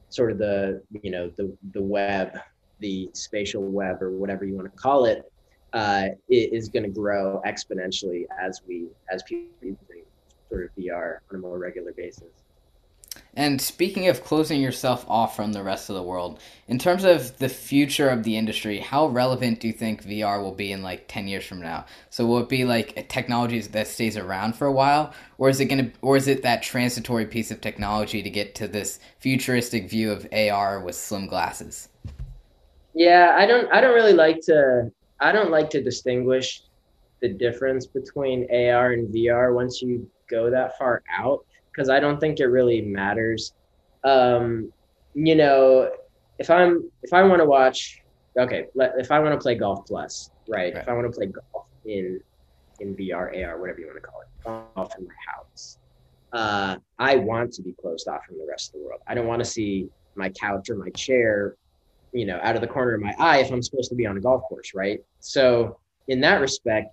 sort 0.09 0.33
of 0.33 0.39
the, 0.39 0.83
you 1.03 1.11
know, 1.11 1.31
the 1.37 1.57
the 1.73 1.83
web, 1.83 2.39
the 2.81 3.11
spatial 3.13 3.63
web, 3.63 4.03
or 4.03 4.11
whatever 4.11 4.45
you 4.45 4.55
want 4.55 4.71
to 4.71 4.79
call 4.79 5.07
it, 5.07 5.31
uh, 5.73 6.09
is 6.29 6.69
going 6.69 6.85
to 6.85 6.89
grow 6.89 7.41
exponentially 7.47 8.25
as 8.41 8.63
we 8.67 8.87
as 9.11 9.23
people 9.23 9.51
using 9.61 10.05
sort 10.49 10.65
of 10.65 10.71
VR 10.77 11.19
on 11.31 11.37
a 11.37 11.39
more 11.39 11.59
regular 11.59 11.93
basis. 11.93 12.46
And 13.37 13.61
speaking 13.61 14.09
of 14.09 14.25
closing 14.25 14.63
yourself 14.63 15.05
off 15.09 15.37
from 15.37 15.53
the 15.53 15.63
rest 15.63 15.91
of 15.91 15.95
the 15.95 16.03
world, 16.03 16.41
in 16.69 16.79
terms 16.79 17.05
of 17.05 17.37
the 17.37 17.51
future 17.51 18.09
of 18.09 18.23
the 18.23 18.35
industry, 18.35 18.79
how 18.79 19.09
relevant 19.09 19.61
do 19.61 19.67
you 19.67 19.75
think 19.75 20.03
VR 20.03 20.43
will 20.43 20.55
be 20.55 20.73
in 20.73 20.83
like 20.83 21.07
10 21.07 21.29
years 21.29 21.45
from 21.45 21.61
now? 21.61 21.85
So 22.09 22.25
will 22.25 22.39
it 22.39 22.49
be 22.49 22.65
like 22.65 22.97
a 22.97 23.03
technology 23.03 23.61
that 23.61 23.89
stays 23.89 24.17
around 24.17 24.57
for 24.57 24.67
a 24.67 24.73
while 24.73 25.13
or 25.37 25.51
is 25.51 25.61
it 25.61 25.67
going 25.67 25.91
to 25.91 25.99
or 26.01 26.17
is 26.17 26.29
it 26.29 26.43
that 26.43 26.63
transitory 26.63 27.27
piece 27.27 27.51
of 27.51 27.61
technology 27.61 28.23
to 28.23 28.31
get 28.31 28.55
to 28.55 28.67
this 28.67 29.01
futuristic 29.19 29.91
view 29.91 30.11
of 30.13 30.27
AR 30.33 30.81
with 30.81 30.95
slim 30.95 31.27
glasses? 31.27 31.89
Yeah, 32.95 33.35
I 33.37 33.45
don't 33.45 33.71
I 33.71 33.83
don't 33.83 33.95
really 33.95 34.15
like 34.15 34.41
to 34.45 34.91
I 35.21 35.31
don't 35.33 35.51
like 35.51 35.69
to 35.71 35.83
distinguish 35.83 36.63
the 37.21 37.29
difference 37.29 37.85
between 37.85 38.47
AR 38.51 38.93
and 38.93 39.13
VR 39.15 39.55
once 39.55 39.83
you 39.83 40.11
go 40.29 40.51
that 40.51 40.79
far 40.79 41.03
out 41.15 41.45
because 41.77 41.89
I 41.89 42.01
don't 42.01 42.19
think 42.19 42.41
it 42.41 42.47
really 42.47 42.81
matters. 42.81 43.53
Um, 44.05 44.73
you 45.15 45.35
know, 45.35 45.91
if 46.39 46.51
I'm 46.51 46.91
if 47.03 47.13
I 47.13 47.23
want 47.23 47.41
to 47.41 47.47
watch, 47.47 48.01
okay, 48.39 48.67
if 48.75 49.11
I 49.11 49.19
want 49.21 49.35
to 49.35 49.43
play 49.43 49.55
Golf 49.55 49.87
Plus, 49.87 50.31
right? 50.49 50.75
right? 50.75 50.83
If 50.83 50.89
I 50.89 50.93
want 50.93 51.11
to 51.13 51.17
play 51.17 51.27
golf 51.27 51.67
in 51.85 52.21
in 52.81 52.95
VR, 52.97 53.45
AR, 53.45 53.61
whatever 53.61 53.81
you 53.81 53.87
want 53.87 53.99
to 53.99 54.09
call 54.09 54.21
it, 54.21 54.75
golf 54.75 54.93
in 54.99 55.07
my 55.07 55.15
house, 55.35 55.79
uh, 56.33 56.77
I 56.99 57.17
want 57.17 57.53
to 57.55 57.63
be 57.63 57.75
closed 57.81 58.09
off 58.09 58.25
from 58.27 58.39
the 58.39 58.47
rest 58.49 58.75
of 58.75 58.81
the 58.81 58.87
world. 58.87 59.01
I 59.07 59.15
don't 59.15 59.27
want 59.27 59.41
to 59.41 59.49
see 59.49 59.89
my 60.15 60.31
couch 60.31 60.71
or 60.71 60.77
my 60.77 60.91
chair 60.91 61.57
you 62.13 62.25
know, 62.25 62.39
out 62.43 62.55
of 62.55 62.63
the 62.63 62.67
corner 62.67 62.95
of 62.95 63.03
my 63.03 63.15
eye 63.19 63.39
if 63.39 63.51
I'm 63.51 63.63
supposed 63.63 63.91
to 63.91 63.95
be 63.95 64.07
on 64.07 64.17
a 64.17 64.21
golf 64.21 64.43
course, 64.49 64.73
right? 64.75 65.01
So 65.21 65.79
in 66.09 66.21
that 66.21 66.41
respect, 66.41 66.89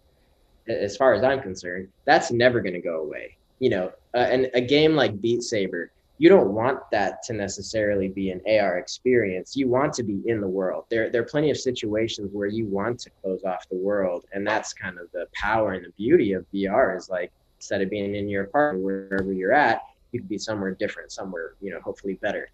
as 0.68 0.98
far 0.98 1.14
as 1.14 1.24
I'm 1.24 1.42
concerned, 1.42 1.88
that's 2.06 2.32
never 2.32 2.60
going 2.60 2.74
to 2.74 2.82
go 2.82 3.02
away. 3.02 3.38
You 3.60 3.70
know, 3.70 3.92
uh, 4.14 4.18
and 4.18 4.50
a 4.54 4.62
game 4.62 4.96
like 4.96 5.20
Beat 5.22 5.44
Saber, 5.44 5.92
you 6.20 6.30
don't 6.30 6.54
want 6.54 6.80
that 6.92 7.24
to 7.24 7.34
necessarily 7.34 8.08
be 8.08 8.30
an 8.30 8.42
AR 8.48 8.78
experience. 8.78 9.56
You 9.56 9.68
want 9.68 9.94
to 9.94 10.04
be 10.04 10.22
in 10.26 10.40
the 10.40 10.48
world. 10.48 10.86
There, 10.90 11.10
there 11.10 11.22
are 11.22 11.26
plenty 11.26 11.50
of 11.50 11.58
situations 11.58 12.30
where 12.32 12.48
you 12.48 12.66
want 12.66 13.00
to 13.02 13.10
close 13.22 13.44
off 13.44 13.68
the 13.70 13.78
world, 13.78 14.26
and 14.32 14.46
that's 14.46 14.74
kind 14.74 15.00
of 15.00 15.12
the 15.12 15.28
power 15.34 15.74
and 15.74 15.86
the 15.86 15.92
beauty 15.98 16.34
of 16.34 16.46
VR. 16.54 16.96
Is 16.96 17.10
like 17.10 17.32
instead 17.58 17.82
of 17.82 17.90
being 17.90 18.16
in 18.16 18.30
your 18.30 18.44
apartment, 18.44 18.86
wherever 18.86 19.34
you're 19.34 19.54
at, 19.54 19.82
you 20.12 20.20
could 20.20 20.30
be 20.30 20.38
somewhere 20.38 20.72
different, 20.72 21.12
somewhere 21.12 21.56
you 21.62 21.72
know, 21.72 21.82
hopefully 21.82 22.14
better. 22.22 22.50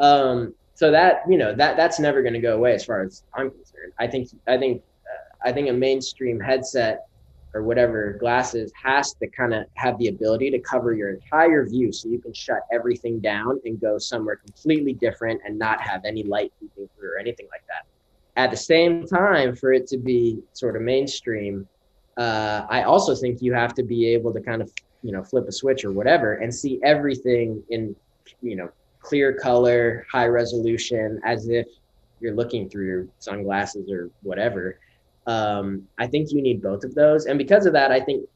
Um, 0.00 0.54
so 0.74 0.90
that 0.90 1.22
you 1.28 1.38
know 1.38 1.54
that 1.54 1.76
that's 1.76 2.00
never 2.00 2.22
going 2.22 2.34
to 2.34 2.40
go 2.40 2.56
away 2.56 2.74
as 2.74 2.84
far 2.84 3.02
as 3.02 3.22
I'm 3.34 3.50
concerned. 3.50 3.92
I 3.98 4.06
think 4.06 4.30
I 4.48 4.56
think 4.56 4.82
uh, 5.06 5.48
I 5.48 5.52
think 5.52 5.68
a 5.68 5.72
mainstream 5.72 6.40
headset 6.40 7.06
or 7.54 7.62
whatever 7.62 8.16
glasses 8.18 8.72
has 8.80 9.14
to 9.14 9.28
kind 9.28 9.54
of 9.54 9.64
have 9.74 9.96
the 9.98 10.08
ability 10.08 10.50
to 10.50 10.58
cover 10.58 10.92
your 10.92 11.10
entire 11.10 11.66
view 11.66 11.92
so 11.92 12.08
you 12.08 12.18
can 12.18 12.34
shut 12.34 12.60
everything 12.72 13.20
down 13.20 13.60
and 13.64 13.80
go 13.80 13.96
somewhere 13.96 14.36
completely 14.36 14.92
different 14.92 15.40
and 15.44 15.56
not 15.56 15.80
have 15.80 16.04
any 16.04 16.24
light 16.24 16.52
peeking 16.60 16.88
through 16.96 17.10
or 17.10 17.18
anything 17.18 17.46
like 17.52 17.64
that. 17.68 17.86
At 18.36 18.50
the 18.50 18.56
same 18.56 19.06
time, 19.06 19.54
for 19.54 19.72
it 19.72 19.86
to 19.88 19.96
be 19.96 20.40
sort 20.52 20.74
of 20.74 20.82
mainstream, 20.82 21.68
uh, 22.16 22.66
I 22.68 22.82
also 22.82 23.14
think 23.14 23.40
you 23.40 23.54
have 23.54 23.74
to 23.74 23.84
be 23.84 24.08
able 24.08 24.32
to 24.32 24.40
kind 24.40 24.60
of 24.60 24.72
you 25.02 25.12
know 25.12 25.22
flip 25.22 25.46
a 25.46 25.52
switch 25.52 25.84
or 25.84 25.92
whatever 25.92 26.34
and 26.34 26.52
see 26.52 26.80
everything 26.82 27.62
in 27.70 27.94
you 28.40 28.56
know 28.56 28.68
clear 29.00 29.34
color, 29.34 30.06
high 30.10 30.26
resolution, 30.26 31.20
as 31.24 31.48
if 31.48 31.66
you're 32.20 32.34
looking 32.34 32.68
through 32.68 32.86
your 32.86 33.06
sunglasses 33.18 33.90
or 33.90 34.10
whatever. 34.22 34.78
Um, 35.26 35.88
I 35.98 36.06
think 36.06 36.32
you 36.32 36.42
need 36.42 36.62
both 36.62 36.84
of 36.84 36.94
those, 36.94 37.26
and 37.26 37.38
because 37.38 37.66
of 37.66 37.72
that, 37.72 37.90
I 37.90 38.00
think 38.00 38.28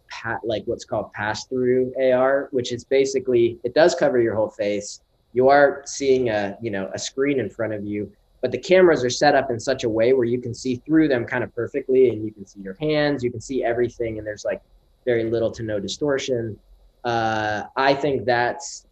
like 0.42 0.62
what's 0.64 0.84
called 0.84 1.12
pass-through 1.12 1.92
AR, 2.00 2.48
which 2.50 2.72
is 2.72 2.84
basically 2.84 3.58
it 3.62 3.74
does 3.74 3.94
cover 3.94 4.20
your 4.20 4.34
whole 4.34 4.50
face. 4.50 5.00
You 5.34 5.48
are 5.48 5.82
seeing 5.84 6.30
a 6.30 6.56
you 6.62 6.70
know 6.70 6.90
a 6.94 6.98
screen 6.98 7.40
in 7.40 7.50
front 7.50 7.74
of 7.74 7.84
you, 7.84 8.10
but 8.40 8.52
the 8.52 8.58
cameras 8.58 9.04
are 9.04 9.10
set 9.10 9.34
up 9.34 9.50
in 9.50 9.60
such 9.60 9.84
a 9.84 9.88
way 9.88 10.14
where 10.14 10.24
you 10.24 10.40
can 10.40 10.54
see 10.54 10.76
through 10.76 11.08
them 11.08 11.26
kind 11.26 11.44
of 11.44 11.54
perfectly, 11.54 12.08
and 12.08 12.24
you 12.24 12.32
can 12.32 12.46
see 12.46 12.60
your 12.60 12.76
hands, 12.80 13.22
you 13.22 13.30
can 13.30 13.40
see 13.40 13.62
everything, 13.62 14.18
and 14.18 14.26
there's 14.26 14.44
like 14.44 14.62
very 15.04 15.24
little 15.24 15.50
to 15.52 15.62
no 15.62 15.78
distortion. 15.78 16.58
Uh, 17.04 17.64
I 17.76 17.94
think 17.94 18.24
that's 18.24 18.86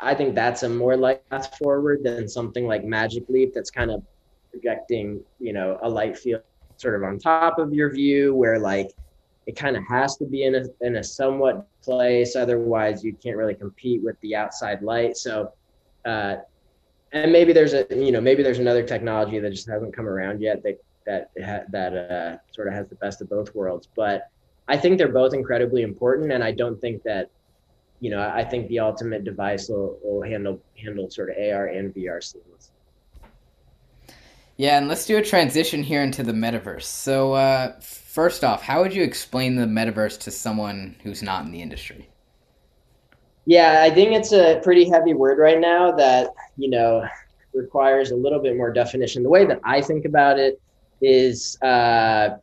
I 0.00 0.14
think 0.14 0.34
that's 0.34 0.62
a 0.62 0.68
more 0.68 0.96
like 0.96 1.28
path 1.28 1.56
forward 1.58 2.00
than 2.02 2.28
something 2.28 2.66
like 2.66 2.84
Magic 2.84 3.24
Leap 3.28 3.52
that's 3.52 3.70
kind 3.70 3.90
of 3.90 4.02
projecting, 4.50 5.20
you 5.38 5.52
know, 5.52 5.78
a 5.82 5.88
light 5.88 6.16
field 6.16 6.42
sort 6.80 6.94
of 6.94 7.02
on 7.02 7.18
top 7.18 7.58
of 7.58 7.72
your 7.72 7.90
view 7.90 8.34
where 8.34 8.58
like 8.58 8.92
it 9.46 9.56
kind 9.56 9.76
of 9.76 9.82
has 9.88 10.16
to 10.16 10.24
be 10.24 10.44
in 10.44 10.54
a 10.54 10.64
in 10.80 10.96
a 10.96 11.04
somewhat 11.04 11.66
place 11.82 12.36
otherwise 12.36 13.04
you 13.04 13.12
can't 13.14 13.36
really 13.36 13.54
compete 13.54 14.02
with 14.02 14.18
the 14.20 14.34
outside 14.34 14.82
light 14.82 15.16
so 15.16 15.52
uh, 16.04 16.36
and 17.12 17.32
maybe 17.32 17.52
there's 17.52 17.74
a 17.74 17.86
you 17.90 18.12
know 18.12 18.20
maybe 18.20 18.42
there's 18.42 18.58
another 18.58 18.82
technology 18.82 19.38
that 19.38 19.50
just 19.50 19.68
hasn't 19.68 19.94
come 19.94 20.06
around 20.06 20.40
yet 20.40 20.62
that 20.62 20.80
that 21.06 21.30
that 21.70 21.94
uh, 21.94 22.36
sort 22.52 22.68
of 22.68 22.74
has 22.74 22.88
the 22.88 22.94
best 22.96 23.20
of 23.20 23.28
both 23.28 23.54
worlds 23.54 23.88
but 23.96 24.28
i 24.68 24.76
think 24.76 24.98
they're 24.98 25.08
both 25.08 25.34
incredibly 25.34 25.82
important 25.82 26.32
and 26.32 26.44
i 26.44 26.52
don't 26.52 26.80
think 26.80 27.02
that 27.02 27.30
you 28.00 28.08
know, 28.10 28.20
I 28.34 28.42
think 28.42 28.66
the 28.68 28.80
ultimate 28.80 29.24
device 29.24 29.68
will, 29.68 29.98
will 30.02 30.22
handle 30.22 30.60
handle 30.76 31.10
sort 31.10 31.30
of 31.30 31.36
AR 31.36 31.66
and 31.66 31.94
VR 31.94 32.22
seamless. 32.22 32.72
Yeah, 34.60 34.76
and 34.76 34.88
let's 34.88 35.06
do 35.06 35.16
a 35.16 35.22
transition 35.22 35.82
here 35.82 36.02
into 36.02 36.22
the 36.22 36.32
metaverse. 36.32 36.82
So, 36.82 37.32
uh, 37.32 37.80
first 37.80 38.44
off, 38.44 38.60
how 38.60 38.82
would 38.82 38.94
you 38.94 39.02
explain 39.02 39.56
the 39.56 39.64
metaverse 39.64 40.20
to 40.20 40.30
someone 40.30 40.96
who's 41.02 41.22
not 41.22 41.46
in 41.46 41.50
the 41.50 41.62
industry? 41.62 42.10
Yeah, 43.46 43.80
I 43.82 43.88
think 43.88 44.12
it's 44.12 44.32
a 44.32 44.60
pretty 44.62 44.86
heavy 44.86 45.14
word 45.14 45.38
right 45.38 45.58
now 45.58 45.92
that 45.92 46.34
you 46.58 46.68
know 46.68 47.08
requires 47.54 48.10
a 48.10 48.14
little 48.14 48.38
bit 48.38 48.54
more 48.54 48.70
definition. 48.70 49.22
The 49.22 49.30
way 49.30 49.46
that 49.46 49.60
I 49.64 49.80
think 49.80 50.04
about 50.04 50.38
it 50.38 50.60
is, 51.00 51.56
uh, 51.62 52.36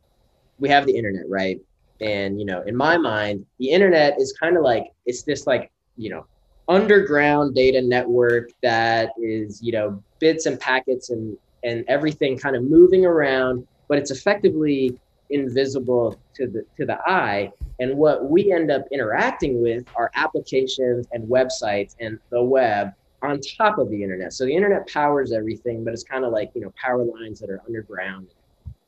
we 0.58 0.70
have 0.70 0.88
the 0.88 0.98
internet, 0.98 1.30
right? 1.30 1.62
And, 2.02 2.40
you 2.40 2.48
know, 2.48 2.64
in 2.64 2.76
my 2.76 2.98
mind, 2.98 3.46
the 3.60 3.70
internet 3.70 4.20
is 4.20 4.34
kind 4.42 4.58
of 4.58 4.64
like, 4.64 4.88
it's 5.06 5.22
this 5.22 5.46
like, 5.46 5.70
you 5.98 6.10
know, 6.10 6.26
underground 6.68 7.54
data 7.54 7.80
network 7.80 8.50
that 8.64 9.12
is, 9.22 9.62
you 9.62 9.72
know, 9.72 10.02
bits 10.18 10.48
and 10.48 10.60
packets 10.60 11.12
and, 11.12 11.38
and 11.64 11.84
everything 11.88 12.38
kind 12.38 12.56
of 12.56 12.64
moving 12.64 13.06
around, 13.06 13.68
but 13.88 13.98
it's 13.98 14.12
effectively 14.12 15.00
invisible 15.30 16.20
to 16.36 16.48
the 16.48 16.66
to 16.78 16.86
the 16.86 16.98
eye. 17.10 17.52
And 17.80 17.98
what 17.98 18.30
we 18.30 18.52
end 18.52 18.72
up 18.72 18.84
interacting 18.92 19.62
with 19.62 19.86
are 19.96 20.12
applications 20.16 21.08
and 21.12 21.28
websites 21.28 21.96
and 22.00 22.20
the 22.30 22.42
web 22.42 22.94
on 23.22 23.40
top 23.58 23.78
of 23.78 23.90
the 23.90 24.02
internet. 24.02 24.34
So 24.34 24.46
the 24.46 24.56
internet 24.56 24.88
powers 24.88 25.32
everything 25.32 25.84
but 25.84 25.94
it's 25.94 26.04
kind 26.04 26.24
of 26.24 26.32
like 26.32 26.52
you 26.54 26.62
know 26.62 26.74
power 26.82 27.04
lines 27.04 27.40
that 27.40 27.50
are 27.50 27.62
underground. 27.66 28.28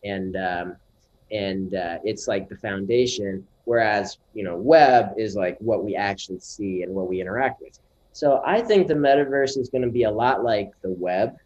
And 0.04 0.36
um, 0.38 0.76
and 1.32 1.76
uh, 1.76 2.00
it's 2.04 2.28
like 2.28 2.50
the 2.50 2.56
foundation 2.56 3.46
whereas 3.66 4.18
you 4.34 4.44
know 4.44 4.58
web 4.58 5.14
is 5.18 5.36
like 5.36 5.58
what 5.60 5.84
we 5.84 5.96
actually 5.96 6.40
see 6.40 6.82
and 6.84 6.94
what 6.94 7.08
we 7.08 7.22
interact 7.22 7.62
with. 7.62 7.80
So 8.12 8.42
i 8.46 8.62
think 8.62 8.88
the 8.88 8.96
metaverse 8.96 9.58
is 9.58 9.70
going 9.70 9.84
to 9.84 9.90
be 9.90 10.04
a 10.04 10.12
lot 10.12 10.44
like 10.44 10.72
the 10.82 10.90
web 10.90 11.38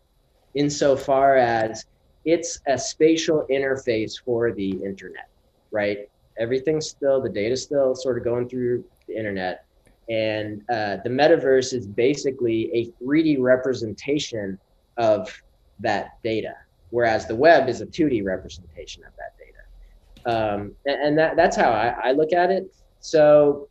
insofar 0.55 1.37
as 1.37 1.85
it's 2.25 2.59
a 2.67 2.77
spatial 2.77 3.45
interface 3.49 4.21
for 4.23 4.51
the 4.51 4.71
internet, 4.83 5.29
right? 5.71 6.09
Everything's 6.37 6.89
still, 6.89 7.21
the 7.21 7.29
data's 7.29 7.63
still 7.63 7.95
sort 7.95 8.17
of 8.17 8.23
going 8.23 8.47
through 8.47 8.83
the 9.07 9.17
internet. 9.17 9.65
And 10.09 10.61
uh, 10.69 10.97
the 11.03 11.09
metaverse 11.09 11.73
is 11.73 11.87
basically 11.87 12.69
a 12.73 13.03
3D 13.03 13.37
representation 13.39 14.57
of 14.97 15.29
that 15.79 16.21
data, 16.23 16.55
whereas 16.89 17.27
the 17.27 17.35
web 17.35 17.69
is 17.69 17.81
a 17.81 17.85
2D 17.85 18.23
representation 18.23 19.03
of 19.05 19.11
that 19.17 19.33
data. 19.37 20.53
Um, 20.53 20.71
and, 20.85 21.01
and 21.07 21.17
that, 21.17 21.35
that's 21.35 21.55
how 21.55 21.71
I, 21.71 21.95
I 22.03 22.11
look 22.11 22.33
at 22.33 22.51
it. 22.51 22.73
So, 22.99 23.67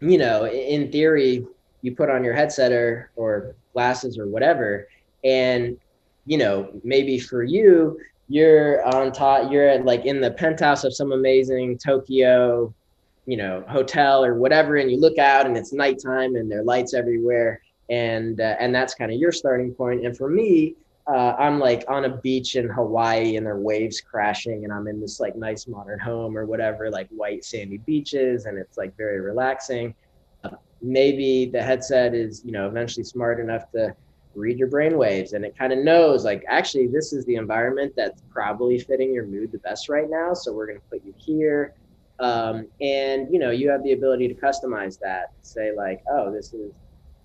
you 0.00 0.18
know, 0.18 0.46
in 0.46 0.92
theory, 0.92 1.46
you 1.82 1.94
put 1.94 2.10
on 2.10 2.24
your 2.24 2.34
headset 2.34 2.72
or, 2.72 3.10
or 3.16 3.54
glasses 3.72 4.18
or 4.18 4.26
whatever, 4.26 4.88
and 5.24 5.78
you 6.28 6.36
know, 6.36 6.68
maybe 6.84 7.18
for 7.18 7.42
you, 7.42 7.98
you're 8.28 8.84
on 8.94 9.10
top, 9.12 9.50
you're 9.50 9.66
at 9.66 9.86
like 9.86 10.04
in 10.04 10.20
the 10.20 10.30
penthouse 10.30 10.84
of 10.84 10.94
some 10.94 11.12
amazing 11.12 11.78
Tokyo, 11.78 12.72
you 13.24 13.38
know, 13.38 13.64
hotel 13.66 14.22
or 14.22 14.34
whatever, 14.34 14.76
and 14.76 14.90
you 14.90 15.00
look 15.00 15.16
out 15.16 15.46
and 15.46 15.56
it's 15.56 15.72
nighttime 15.72 16.36
and 16.36 16.50
there 16.50 16.60
are 16.60 16.64
lights 16.64 16.92
everywhere, 16.92 17.62
and 17.88 18.42
uh, 18.42 18.56
and 18.60 18.74
that's 18.74 18.94
kind 18.94 19.10
of 19.10 19.18
your 19.18 19.32
starting 19.32 19.72
point. 19.72 20.04
And 20.04 20.14
for 20.14 20.28
me, 20.28 20.74
uh, 21.06 21.34
I'm 21.38 21.58
like 21.58 21.84
on 21.88 22.04
a 22.04 22.18
beach 22.18 22.56
in 22.56 22.68
Hawaii 22.68 23.36
and 23.36 23.46
there 23.46 23.54
are 23.54 23.60
waves 23.60 24.02
crashing, 24.02 24.64
and 24.64 24.72
I'm 24.72 24.86
in 24.86 25.00
this 25.00 25.20
like 25.20 25.34
nice 25.34 25.66
modern 25.66 25.98
home 25.98 26.36
or 26.36 26.44
whatever, 26.44 26.90
like 26.90 27.08
white 27.08 27.42
sandy 27.42 27.78
beaches, 27.78 28.44
and 28.44 28.58
it's 28.58 28.76
like 28.76 28.94
very 28.98 29.22
relaxing. 29.22 29.94
Uh, 30.44 30.50
maybe 30.82 31.46
the 31.46 31.62
headset 31.62 32.14
is, 32.14 32.42
you 32.44 32.52
know, 32.52 32.68
eventually 32.68 33.04
smart 33.04 33.40
enough 33.40 33.70
to 33.72 33.94
read 34.38 34.58
your 34.58 34.68
brain 34.68 34.96
waves 34.96 35.32
and 35.32 35.44
it 35.44 35.56
kind 35.58 35.72
of 35.72 35.78
knows 35.80 36.24
like 36.24 36.44
actually 36.48 36.86
this 36.86 37.12
is 37.12 37.24
the 37.26 37.34
environment 37.36 37.92
that's 37.96 38.22
probably 38.30 38.78
fitting 38.78 39.12
your 39.12 39.26
mood 39.26 39.50
the 39.52 39.58
best 39.58 39.88
right 39.88 40.08
now 40.08 40.32
so 40.32 40.52
we're 40.52 40.66
going 40.66 40.78
to 40.78 40.84
put 40.90 41.04
you 41.04 41.14
here. 41.16 41.74
Um, 42.20 42.66
and 42.80 43.28
you 43.32 43.38
know 43.38 43.50
you 43.52 43.70
have 43.70 43.84
the 43.84 43.92
ability 43.92 44.26
to 44.28 44.34
customize 44.34 44.98
that 45.00 45.26
say 45.42 45.72
like 45.76 46.00
oh 46.10 46.32
this 46.32 46.52
is 46.52 46.72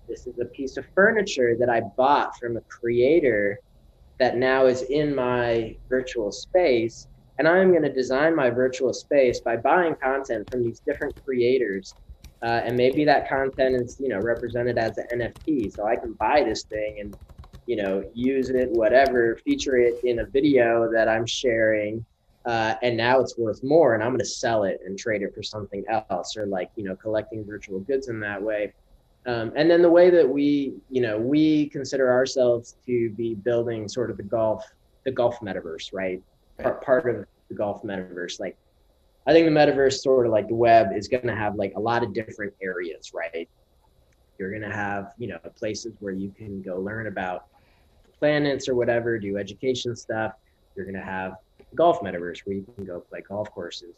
this 0.08 0.26
is 0.26 0.38
a 0.40 0.44
piece 0.46 0.76
of 0.76 0.84
furniture 0.94 1.56
that 1.58 1.68
i 1.68 1.80
bought 1.96 2.36
from 2.38 2.56
a 2.56 2.60
creator 2.62 3.58
that 4.20 4.36
now 4.36 4.66
is 4.66 4.82
in 4.82 5.14
my 5.14 5.76
virtual 5.88 6.30
space 6.30 7.08
and 7.38 7.48
i'm 7.48 7.70
going 7.70 7.82
to 7.82 7.92
design 7.92 8.36
my 8.36 8.50
virtual 8.50 8.92
space 8.92 9.40
by 9.40 9.56
buying 9.56 9.96
content 10.00 10.48
from 10.48 10.62
these 10.62 10.80
different 10.86 11.14
creators 11.24 11.96
uh, 12.44 12.60
and 12.64 12.76
maybe 12.76 13.04
that 13.06 13.28
content 13.28 13.74
is 13.74 13.96
you 13.98 14.08
know 14.08 14.20
represented 14.20 14.76
as 14.76 14.98
an 14.98 15.06
NFT. 15.20 15.72
So 15.72 15.86
I 15.86 15.96
can 15.96 16.12
buy 16.12 16.44
this 16.44 16.64
thing 16.64 16.98
and 17.00 17.16
you 17.66 17.76
know 17.76 18.04
use 18.12 18.50
it, 18.50 18.70
whatever, 18.70 19.38
feature 19.44 19.78
it 19.78 19.94
in 20.04 20.18
a 20.18 20.26
video 20.26 20.90
that 20.92 21.08
I'm 21.08 21.24
sharing, 21.24 22.04
uh, 22.44 22.74
and 22.82 22.96
now 22.96 23.20
it's 23.20 23.38
worth 23.38 23.64
more, 23.64 23.94
and 23.94 24.02
I'm 24.02 24.10
going 24.10 24.18
to 24.18 24.26
sell 24.26 24.64
it 24.64 24.80
and 24.84 24.98
trade 24.98 25.22
it 25.22 25.34
for 25.34 25.42
something 25.42 25.84
else, 25.88 26.36
or 26.36 26.46
like 26.46 26.68
you 26.76 26.84
know 26.84 26.94
collecting 26.96 27.46
virtual 27.46 27.80
goods 27.80 28.08
in 28.08 28.20
that 28.20 28.42
way. 28.42 28.74
Um, 29.26 29.52
and 29.56 29.70
then 29.70 29.80
the 29.80 29.88
way 29.88 30.10
that 30.10 30.28
we 30.28 30.74
you 30.90 31.00
know 31.00 31.18
we 31.18 31.70
consider 31.70 32.12
ourselves 32.12 32.76
to 32.84 33.10
be 33.16 33.34
building 33.34 33.88
sort 33.88 34.10
of 34.10 34.18
the 34.18 34.22
golf 34.22 34.62
the 35.06 35.12
golf 35.12 35.40
metaverse, 35.40 35.94
right? 35.94 36.20
Part, 36.60 36.84
part 36.84 37.08
of 37.08 37.24
the 37.48 37.54
golf 37.54 37.82
metaverse, 37.82 38.38
like 38.38 38.56
I 39.26 39.32
think 39.32 39.46
the 39.46 39.52
metaverse, 39.52 40.00
sort 40.00 40.26
of 40.26 40.32
like 40.32 40.48
the 40.48 40.54
web, 40.54 40.88
is 40.94 41.08
going 41.08 41.26
to 41.26 41.34
have 41.34 41.56
like 41.56 41.72
a 41.76 41.80
lot 41.80 42.02
of 42.02 42.12
different 42.12 42.52
areas, 42.60 43.12
right? 43.14 43.48
You're 44.38 44.50
going 44.50 44.68
to 44.68 44.74
have, 44.74 45.12
you 45.18 45.28
know, 45.28 45.38
places 45.56 45.94
where 46.00 46.12
you 46.12 46.30
can 46.30 46.60
go 46.60 46.78
learn 46.80 47.06
about 47.06 47.46
planets 48.18 48.68
or 48.68 48.74
whatever, 48.74 49.18
do 49.18 49.38
education 49.38 49.96
stuff. 49.96 50.32
You're 50.76 50.84
going 50.84 50.96
to 50.96 51.02
have 51.04 51.34
golf 51.74 52.00
metaverse 52.00 52.40
where 52.44 52.56
you 52.56 52.66
can 52.74 52.84
go 52.84 53.00
play 53.00 53.22
golf 53.26 53.50
courses. 53.50 53.94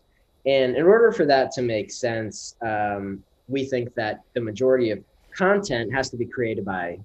And 0.46 0.76
in 0.76 0.84
order 0.84 1.10
for 1.10 1.24
that 1.26 1.50
to 1.52 1.62
make 1.62 1.90
sense, 1.90 2.54
um, 2.62 3.22
we 3.48 3.64
think 3.64 3.94
that 3.94 4.20
the 4.34 4.40
majority 4.40 4.90
of 4.90 5.02
content 5.34 5.92
has 5.92 6.08
to 6.10 6.16
be 6.16 6.24
created 6.24 6.64
by 6.64 6.98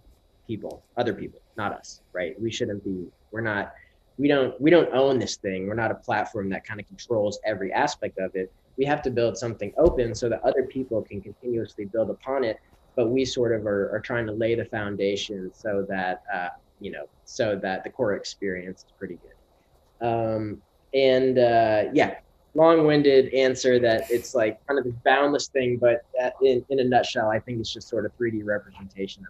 people, 0.47 0.83
other 0.97 1.13
people, 1.13 1.39
not 1.57 1.73
us, 1.73 2.01
right? 2.13 2.39
We 2.39 2.51
shouldn't 2.51 2.83
be, 2.83 3.07
we're 3.31 3.41
not 3.41 3.73
we 4.17 4.27
don't 4.27 4.59
we 4.61 4.69
don't 4.69 4.93
own 4.93 5.19
this 5.19 5.37
thing. 5.37 5.67
We're 5.67 5.75
not 5.75 5.91
a 5.91 5.95
platform 5.95 6.49
that 6.49 6.65
kind 6.65 6.79
of 6.79 6.87
controls 6.87 7.39
every 7.45 7.71
aspect 7.73 8.19
of 8.19 8.35
it. 8.35 8.51
We 8.77 8.85
have 8.85 9.01
to 9.03 9.11
build 9.11 9.37
something 9.37 9.73
open 9.77 10.15
so 10.15 10.29
that 10.29 10.43
other 10.43 10.63
people 10.63 11.01
can 11.01 11.21
continuously 11.21 11.85
build 11.85 12.09
upon 12.09 12.43
it 12.43 12.59
but 12.95 13.09
we 13.09 13.25
sort 13.25 13.53
of 13.53 13.65
are, 13.65 13.93
are 13.95 13.99
trying 13.99 14.25
to 14.25 14.31
lay 14.31 14.55
the 14.55 14.65
foundation 14.65 15.51
so 15.53 15.85
that 15.87 16.23
uh, 16.33 16.49
you 16.79 16.91
know 16.91 17.07
so 17.25 17.55
that 17.55 17.83
the 17.83 17.89
core 17.89 18.13
experience 18.13 18.81
is 18.81 18.91
pretty 18.97 19.17
good. 19.21 20.07
Um, 20.07 20.61
and 20.93 21.37
uh, 21.37 21.83
yeah 21.93 22.15
long-winded 22.53 23.33
answer 23.33 23.79
that 23.79 24.11
it's 24.11 24.35
like 24.35 24.59
kind 24.67 24.77
of 24.77 24.83
this 24.83 24.93
boundless 25.05 25.47
thing 25.47 25.77
but 25.77 26.05
in, 26.41 26.65
in 26.67 26.81
a 26.81 26.83
nutshell 26.83 27.29
i 27.29 27.39
think 27.39 27.61
it's 27.61 27.71
just 27.71 27.87
sort 27.87 28.05
of 28.05 28.11
3d 28.17 28.41
representation 28.43 29.23
of 29.23 29.29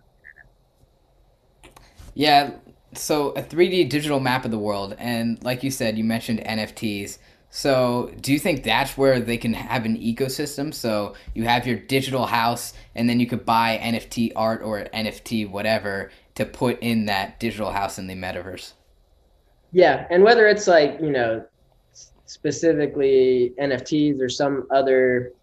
the 1.62 1.70
internet. 1.70 1.82
Yeah 2.15 2.71
so 2.94 3.30
a 3.32 3.42
3D 3.42 3.90
digital 3.90 4.20
map 4.20 4.46
of 4.46 4.52
the 4.52 4.60
world, 4.60 4.96
and 4.98 5.42
like 5.44 5.64
you 5.64 5.72
said, 5.72 5.98
you 5.98 6.04
mentioned 6.04 6.40
NFTs. 6.40 7.18
So, 7.54 8.14
do 8.22 8.32
you 8.32 8.40
think 8.40 8.64
that's 8.64 8.98
where 8.98 9.20
they 9.20 9.38
can 9.38 9.54
have 9.54 9.84
an 9.86 9.98
ecosystem? 9.98 10.74
So, 10.74 11.16
you 11.36 11.44
have 11.44 11.68
your 11.68 11.78
digital 11.78 12.26
house, 12.26 12.74
and 12.96 13.10
then 13.10 13.20
you 13.20 13.28
could 13.28 13.46
buy 13.46 13.78
NFT 13.84 14.32
art 14.36 14.62
or 14.64 14.86
NFT 14.94 15.50
whatever 15.50 16.12
to 16.36 16.46
put 16.46 16.80
in 16.80 17.08
that 17.08 17.40
digital 17.42 17.72
house 17.72 18.00
in 18.00 18.08
the 18.08 18.16
metaverse. 18.16 18.74
Yeah, 19.74 20.08
and 20.10 20.24
whether 20.24 20.48
it's 20.48 20.68
like 20.68 21.00
you 21.02 21.12
know 21.12 21.44
specifically 22.26 23.54
NFTs 23.60 24.22
or 24.22 24.30
some 24.30 24.66
other 24.72 25.34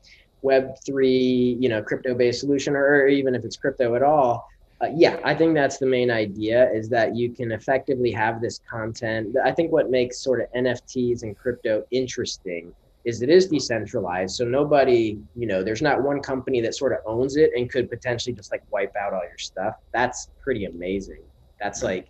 Web 0.43 0.77
three, 0.87 1.57
you 1.61 1.69
know, 1.69 1.83
crypto 1.83 2.15
based 2.15 2.41
solution, 2.41 2.77
or 2.77 3.09
even 3.09 3.35
if 3.35 3.45
it's 3.45 3.57
crypto 3.57 3.97
at 3.97 4.03
all, 4.03 4.49
uh, 4.81 4.88
yeah, 4.95 5.19
I 5.25 5.35
think 5.35 5.55
that's 5.55 5.79
the 5.79 5.87
main 5.87 6.11
idea 6.11 6.71
is 6.71 6.88
that 6.91 7.17
you 7.17 7.31
can 7.31 7.51
effectively 7.51 8.12
have 8.12 8.41
this 8.41 8.61
content. 8.71 9.37
I 9.45 9.51
think 9.51 9.73
what 9.73 9.91
makes 9.91 10.21
sort 10.21 10.41
of 10.41 10.47
NFTs 10.53 11.23
and 11.25 11.37
crypto 11.37 11.85
interesting 11.91 12.73
is 13.05 13.23
it 13.23 13.29
is 13.29 13.49
decentralized. 13.49 14.37
So 14.37 14.45
nobody, 14.45 15.19
you 15.35 15.47
know, 15.47 15.64
there's 15.64 15.83
not 15.83 16.03
one 16.03 16.21
company 16.21 16.61
that 16.61 16.75
sort 16.75 16.93
of 16.93 16.99
owns 17.07 17.37
it 17.37 17.51
and 17.57 17.71
could 17.71 17.91
potentially 17.91 18.35
just 18.35 18.53
like 18.53 18.62
wipe 18.71 18.95
out 18.97 19.12
all 19.12 19.23
your 19.23 19.38
stuff. 19.38 19.77
That's 19.93 20.29
pretty 20.41 20.67
amazing. 20.67 21.23
That's 21.61 21.83
like, 21.83 22.09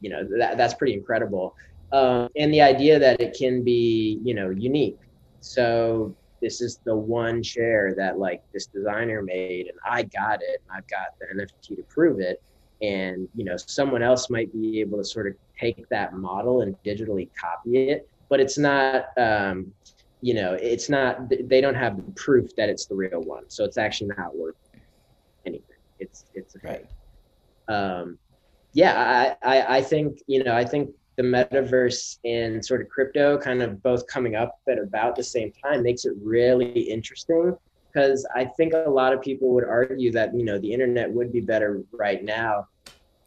you 0.00 0.10
know, 0.10 0.26
that, 0.38 0.56
that's 0.56 0.74
pretty 0.74 0.94
incredible. 0.94 1.54
Um, 1.92 2.28
and 2.36 2.52
the 2.52 2.62
idea 2.62 2.98
that 2.98 3.20
it 3.20 3.36
can 3.36 3.62
be, 3.62 4.20
you 4.24 4.34
know, 4.34 4.50
unique. 4.50 4.98
So 5.40 6.14
this 6.44 6.60
is 6.60 6.78
the 6.84 6.94
one 6.94 7.42
chair 7.42 7.94
that 7.96 8.18
like 8.18 8.42
this 8.52 8.66
designer 8.66 9.22
made 9.22 9.66
and 9.66 9.78
I 9.82 10.02
got 10.02 10.42
it 10.42 10.60
and 10.62 10.76
I've 10.76 10.86
got 10.88 11.18
the 11.18 11.26
NFT 11.34 11.76
to 11.76 11.82
prove 11.88 12.20
it. 12.20 12.42
And 12.82 13.26
you 13.34 13.46
know, 13.46 13.56
someone 13.56 14.02
else 14.02 14.28
might 14.28 14.52
be 14.52 14.80
able 14.80 14.98
to 14.98 15.04
sort 15.04 15.26
of 15.26 15.34
take 15.58 15.88
that 15.88 16.12
model 16.12 16.60
and 16.60 16.76
digitally 16.84 17.30
copy 17.34 17.88
it, 17.88 18.06
but 18.28 18.40
it's 18.40 18.58
not 18.58 19.06
um, 19.16 19.72
you 20.20 20.34
know, 20.34 20.52
it's 20.60 20.90
not 20.90 21.30
they 21.30 21.62
don't 21.62 21.74
have 21.74 21.96
the 21.96 22.12
proof 22.12 22.54
that 22.56 22.68
it's 22.68 22.84
the 22.84 22.94
real 22.94 23.22
one. 23.22 23.44
So 23.48 23.64
it's 23.64 23.78
actually 23.78 24.10
not 24.18 24.36
worth 24.36 24.56
anything. 25.46 25.76
It's 25.98 26.26
it's 26.34 26.56
a 26.56 26.58
fake. 26.58 26.84
Right. 27.70 27.74
Um 27.74 28.18
yeah, 28.74 29.36
I, 29.42 29.56
I 29.56 29.76
I 29.76 29.82
think, 29.82 30.20
you 30.26 30.44
know, 30.44 30.54
I 30.54 30.66
think 30.66 30.90
the 31.16 31.22
metaverse 31.22 32.18
and 32.24 32.64
sort 32.64 32.80
of 32.80 32.88
crypto 32.88 33.38
kind 33.38 33.62
of 33.62 33.82
both 33.82 34.06
coming 34.06 34.34
up 34.34 34.58
at 34.68 34.78
about 34.78 35.14
the 35.16 35.22
same 35.22 35.52
time 35.64 35.82
makes 35.82 36.04
it 36.04 36.14
really 36.20 36.80
interesting 36.80 37.56
because 37.92 38.26
I 38.34 38.44
think 38.44 38.72
a 38.74 38.90
lot 38.90 39.12
of 39.12 39.22
people 39.22 39.54
would 39.54 39.64
argue 39.64 40.10
that 40.12 40.34
you 40.34 40.44
know 40.44 40.58
the 40.58 40.72
internet 40.72 41.10
would 41.12 41.32
be 41.32 41.40
better 41.40 41.82
right 41.92 42.22
now 42.24 42.66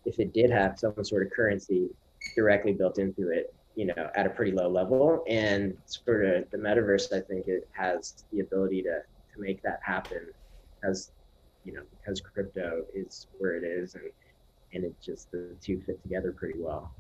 if 0.06 0.20
it 0.20 0.34
did 0.34 0.50
have 0.50 0.80
some 0.80 1.04
sort 1.04 1.26
of 1.26 1.32
currency 1.32 1.90
directly 2.36 2.74
built 2.74 2.98
into 2.98 3.30
it, 3.30 3.54
you 3.76 3.86
know, 3.86 4.10
at 4.16 4.26
a 4.26 4.30
pretty 4.30 4.52
low 4.52 4.70
level. 4.70 5.24
And 5.28 5.76
sort 5.86 6.26
of 6.26 6.50
the 6.52 6.58
metaverse, 6.58 7.12
I 7.14 7.22
think 7.22 7.48
it 7.48 7.68
has 7.74 8.26
the 8.32 8.40
ability 8.40 8.84
to 8.84 9.00
to 9.34 9.42
make 9.42 9.62
that 9.64 9.80
happen 9.84 10.28
because 10.80 11.12
you 11.64 11.74
know 11.74 11.82
because 11.92 12.22
crypto 12.22 12.84
is 12.94 13.28
where 13.38 13.56
it 13.56 13.64
is 13.64 13.96
and 13.96 14.06
and 14.74 14.84
it 14.84 14.96
just 15.02 15.32
the 15.32 15.56
two 15.62 15.82
fit 15.82 16.02
together 16.04 16.32
pretty 16.32 16.60
well. 16.60 16.94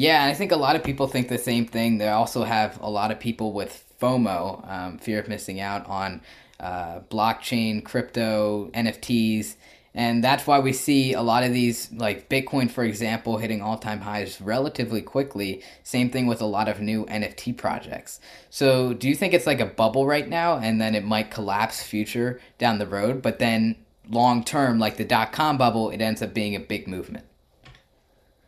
Yeah, 0.00 0.24
I 0.24 0.32
think 0.32 0.50
a 0.50 0.56
lot 0.56 0.76
of 0.76 0.82
people 0.82 1.08
think 1.08 1.28
the 1.28 1.36
same 1.36 1.66
thing. 1.66 1.98
They 1.98 2.08
also 2.08 2.42
have 2.42 2.80
a 2.80 2.88
lot 2.88 3.10
of 3.10 3.20
people 3.20 3.52
with 3.52 3.84
FOMO, 4.00 4.66
um, 4.66 4.96
fear 4.96 5.20
of 5.20 5.28
missing 5.28 5.60
out 5.60 5.86
on 5.86 6.22
uh, 6.58 7.00
blockchain, 7.10 7.84
crypto, 7.84 8.70
NFTs. 8.72 9.56
And 9.92 10.24
that's 10.24 10.46
why 10.46 10.58
we 10.58 10.72
see 10.72 11.12
a 11.12 11.20
lot 11.20 11.42
of 11.42 11.52
these, 11.52 11.92
like 11.92 12.30
Bitcoin, 12.30 12.70
for 12.70 12.82
example, 12.82 13.36
hitting 13.36 13.60
all 13.60 13.76
time 13.76 14.00
highs 14.00 14.40
relatively 14.40 15.02
quickly. 15.02 15.62
Same 15.82 16.08
thing 16.08 16.26
with 16.26 16.40
a 16.40 16.46
lot 16.46 16.66
of 16.66 16.80
new 16.80 17.04
NFT 17.04 17.54
projects. 17.58 18.20
So, 18.48 18.94
do 18.94 19.06
you 19.06 19.14
think 19.14 19.34
it's 19.34 19.46
like 19.46 19.60
a 19.60 19.66
bubble 19.66 20.06
right 20.06 20.26
now 20.26 20.56
and 20.56 20.80
then 20.80 20.94
it 20.94 21.04
might 21.04 21.30
collapse 21.30 21.82
future 21.82 22.40
down 22.56 22.78
the 22.78 22.86
road? 22.86 23.20
But 23.20 23.38
then 23.38 23.76
long 24.08 24.44
term, 24.44 24.78
like 24.78 24.96
the 24.96 25.04
dot 25.04 25.32
com 25.32 25.58
bubble, 25.58 25.90
it 25.90 26.00
ends 26.00 26.22
up 26.22 26.32
being 26.32 26.56
a 26.56 26.60
big 26.60 26.88
movement? 26.88 27.26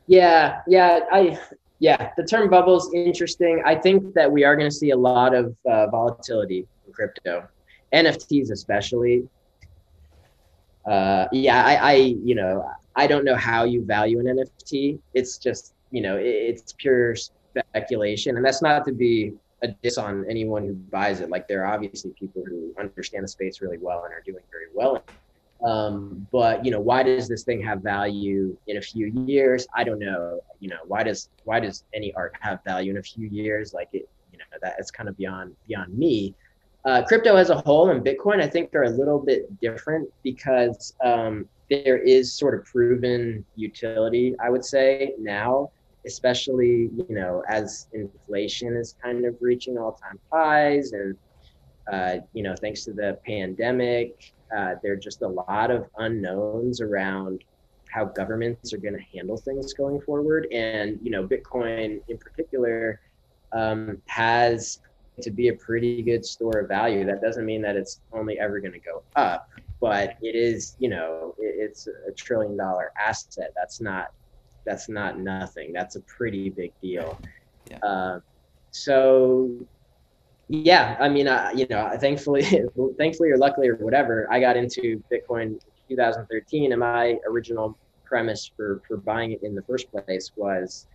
Yeah, 0.06 0.60
yeah, 0.66 1.00
I 1.10 1.38
yeah, 1.82 2.12
the 2.16 2.22
term 2.22 2.48
bubble 2.48 2.76
is 2.76 2.88
interesting. 2.94 3.60
I 3.66 3.74
think 3.74 4.14
that 4.14 4.30
we 4.30 4.44
are 4.44 4.54
going 4.54 4.70
to 4.70 4.74
see 4.74 4.90
a 4.90 4.96
lot 4.96 5.34
of 5.34 5.56
uh, 5.68 5.88
volatility 5.88 6.66
in 6.86 6.92
crypto, 6.92 7.48
NFTs 7.92 8.52
especially. 8.52 9.28
Uh, 10.86 11.26
yeah, 11.32 11.64
I, 11.64 11.74
I, 11.74 11.94
you 11.94 12.36
know, 12.36 12.70
I 12.94 13.08
don't 13.08 13.24
know 13.24 13.34
how 13.34 13.64
you 13.64 13.84
value 13.84 14.20
an 14.20 14.26
NFT. 14.26 15.00
It's 15.14 15.38
just, 15.38 15.74
you 15.90 16.02
know, 16.02 16.16
it, 16.16 16.26
it's 16.26 16.72
pure 16.72 17.16
speculation, 17.16 18.36
and 18.36 18.44
that's 18.44 18.62
not 18.62 18.84
to 18.86 18.92
be 18.92 19.32
a 19.62 19.68
diss 19.82 19.98
on 19.98 20.24
anyone 20.28 20.64
who 20.64 20.74
buys 20.74 21.20
it. 21.20 21.30
Like 21.30 21.48
there 21.48 21.64
are 21.64 21.74
obviously 21.74 22.12
people 22.12 22.44
who 22.46 22.72
understand 22.78 23.24
the 23.24 23.28
space 23.28 23.60
really 23.60 23.78
well 23.78 24.04
and 24.04 24.12
are 24.12 24.22
doing 24.24 24.42
very 24.50 24.66
well. 24.72 25.02
Um, 25.64 26.26
but 26.32 26.64
you 26.64 26.70
know, 26.70 26.80
why 26.80 27.02
does 27.02 27.28
this 27.28 27.44
thing 27.44 27.62
have 27.62 27.82
value 27.82 28.56
in 28.66 28.78
a 28.78 28.80
few 28.80 29.06
years? 29.26 29.66
I 29.74 29.84
don't 29.84 29.98
know. 29.98 30.40
You 30.60 30.70
know, 30.70 30.78
why 30.86 31.02
does 31.02 31.28
why 31.44 31.60
does 31.60 31.84
any 31.94 32.12
art 32.14 32.34
have 32.40 32.62
value 32.64 32.90
in 32.90 32.98
a 32.98 33.02
few 33.02 33.28
years? 33.28 33.72
Like 33.72 33.88
it, 33.92 34.08
you 34.32 34.38
know, 34.38 34.44
that 34.60 34.76
it's 34.78 34.90
kind 34.90 35.08
of 35.08 35.16
beyond 35.16 35.54
beyond 35.68 35.96
me. 35.96 36.34
Uh, 36.84 37.02
crypto 37.06 37.36
as 37.36 37.50
a 37.50 37.56
whole 37.56 37.90
and 37.90 38.04
Bitcoin, 38.04 38.42
I 38.42 38.48
think, 38.48 38.74
are 38.74 38.82
a 38.84 38.90
little 38.90 39.20
bit 39.20 39.60
different 39.60 40.08
because 40.24 40.94
um, 41.04 41.48
there 41.70 41.98
is 41.98 42.32
sort 42.32 42.58
of 42.58 42.64
proven 42.64 43.44
utility. 43.54 44.34
I 44.40 44.50
would 44.50 44.64
say 44.64 45.14
now 45.18 45.70
especially 46.06 46.90
you 46.96 47.06
know 47.10 47.42
as 47.48 47.86
inflation 47.92 48.76
is 48.76 48.96
kind 49.02 49.24
of 49.24 49.36
reaching 49.40 49.78
all-time 49.78 50.18
highs 50.32 50.92
and 50.92 51.16
uh, 51.92 52.16
you 52.32 52.42
know 52.42 52.54
thanks 52.60 52.84
to 52.84 52.92
the 52.92 53.18
pandemic 53.26 54.32
uh, 54.56 54.74
there 54.82 54.92
are 54.92 54.96
just 54.96 55.22
a 55.22 55.28
lot 55.28 55.70
of 55.70 55.86
unknowns 55.98 56.80
around 56.80 57.42
how 57.90 58.04
governments 58.04 58.72
are 58.72 58.78
going 58.78 58.94
to 58.94 59.04
handle 59.14 59.36
things 59.36 59.74
going 59.74 60.00
forward 60.00 60.46
and 60.52 60.98
you 61.02 61.10
know 61.10 61.26
bitcoin 61.26 62.00
in 62.08 62.18
particular 62.18 63.00
um, 63.52 64.00
has 64.06 64.78
to 65.20 65.30
be 65.30 65.48
a 65.48 65.54
pretty 65.54 66.02
good 66.02 66.24
store 66.24 66.60
of 66.60 66.68
value 66.68 67.04
that 67.04 67.20
doesn't 67.20 67.44
mean 67.44 67.60
that 67.60 67.76
it's 67.76 68.00
only 68.12 68.38
ever 68.38 68.60
going 68.60 68.72
to 68.72 68.80
go 68.80 69.02
up 69.16 69.46
but 69.80 70.16
it 70.22 70.34
is 70.34 70.74
you 70.78 70.88
know 70.88 71.34
it's 71.38 71.86
a 71.86 72.12
trillion 72.12 72.56
dollar 72.56 72.92
asset 72.98 73.50
that's 73.54 73.80
not 73.80 74.08
that's 74.64 74.88
not 74.88 75.18
nothing. 75.18 75.72
That's 75.72 75.96
a 75.96 76.00
pretty 76.00 76.50
big 76.50 76.72
deal. 76.80 77.18
Yeah. 77.70 77.78
Uh, 77.78 78.20
so 78.70 79.50
yeah, 80.52 80.96
I 81.00 81.08
mean, 81.08 81.28
uh, 81.28 81.50
you 81.54 81.66
know, 81.70 81.90
thankfully, 81.98 82.42
thankfully 82.98 83.30
or 83.30 83.38
luckily 83.38 83.68
or 83.68 83.76
whatever, 83.76 84.28
I 84.30 84.38
got 84.38 84.56
into 84.56 85.02
Bitcoin 85.10 85.58
2013, 85.88 86.72
and 86.72 86.80
my 86.80 87.16
original 87.26 87.78
premise 88.04 88.50
for 88.54 88.82
for 88.86 88.98
buying 88.98 89.32
it 89.32 89.42
in 89.42 89.54
the 89.54 89.62
first 89.62 89.90
place 89.90 90.30
was, 90.36 90.86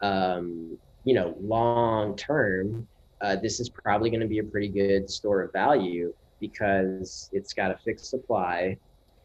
um, 0.00 0.78
you 1.04 1.12
know, 1.12 1.36
long 1.38 2.16
term, 2.16 2.88
uh, 3.20 3.36
this 3.36 3.60
is 3.60 3.68
probably 3.68 4.08
going 4.08 4.20
to 4.20 4.26
be 4.26 4.38
a 4.38 4.44
pretty 4.44 4.68
good 4.68 5.10
store 5.10 5.42
of 5.42 5.52
value 5.52 6.14
because 6.40 7.28
it's 7.30 7.52
got 7.52 7.70
a 7.70 7.76
fixed 7.84 8.06
supply 8.08 8.78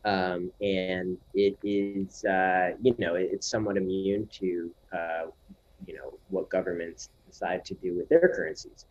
um, 0.04 0.52
and 0.62 1.18
it 1.34 1.58
is 1.64 2.26
uh, 2.26 2.72
you 2.82 2.96
know 2.98 3.16
it's 3.16 3.50
somewhat 3.50 3.78
immune 3.78 4.28
to 4.32 4.72
uh, 4.94 5.26
you 5.86 5.96
know 5.96 6.20
what 6.28 6.50
governments 6.50 7.10
decide 7.28 7.64
to 7.66 7.74
do 7.76 7.96
with 7.96 8.10
their 8.10 8.32
currencies 8.36 8.86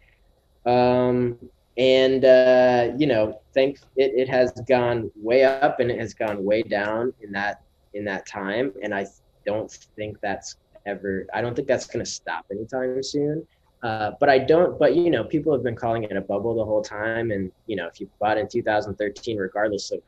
um, 0.69 1.39
and 1.77 2.25
uh, 2.25 2.93
you 2.97 3.07
know 3.07 3.41
thank 3.55 3.79
it, 3.97 4.13
it 4.15 4.29
has 4.29 4.53
gone 4.69 5.11
way 5.17 5.45
up 5.45 5.81
and 5.81 5.91
it 5.91 5.99
has 5.99 6.15
gone 6.15 6.45
way 6.45 6.63
down 6.63 7.13
in 7.23 7.33
that 7.33 7.63
in 7.95 8.05
that 8.05 8.27
time 8.27 8.73
and 8.83 8.95
i 8.95 9.07
don't 9.47 9.71
think 9.97 10.19
that's 10.21 10.57
ever 10.87 11.27
i 11.33 11.41
don't 11.41 11.55
think 11.55 11.67
that's 11.67 11.87
going 11.87 12.05
to 12.05 12.11
stop 12.11 12.45
anytime 12.51 13.03
soon 13.03 13.47
uh, 13.83 14.13
but 14.19 14.29
I 14.29 14.39
don't. 14.39 14.79
But 14.79 14.97
you 14.97 15.11
know, 15.11 15.25
people 15.25 15.53
have 15.53 15.63
been 15.63 15.77
calling 15.77 16.03
it 16.03 16.17
a 16.17 16.21
bubble 16.21 16.55
the 16.55 16.65
whole 16.65 16.83
time, 16.83 17.31
and 17.31 17.53
you 17.67 17.77
know, 17.77 17.87
if 17.87 18.01
you 18.01 18.11
bought 18.19 18.37
in 18.37 18.49
2013, 18.49 19.37
regardless 19.37 19.93
of 19.93 20.01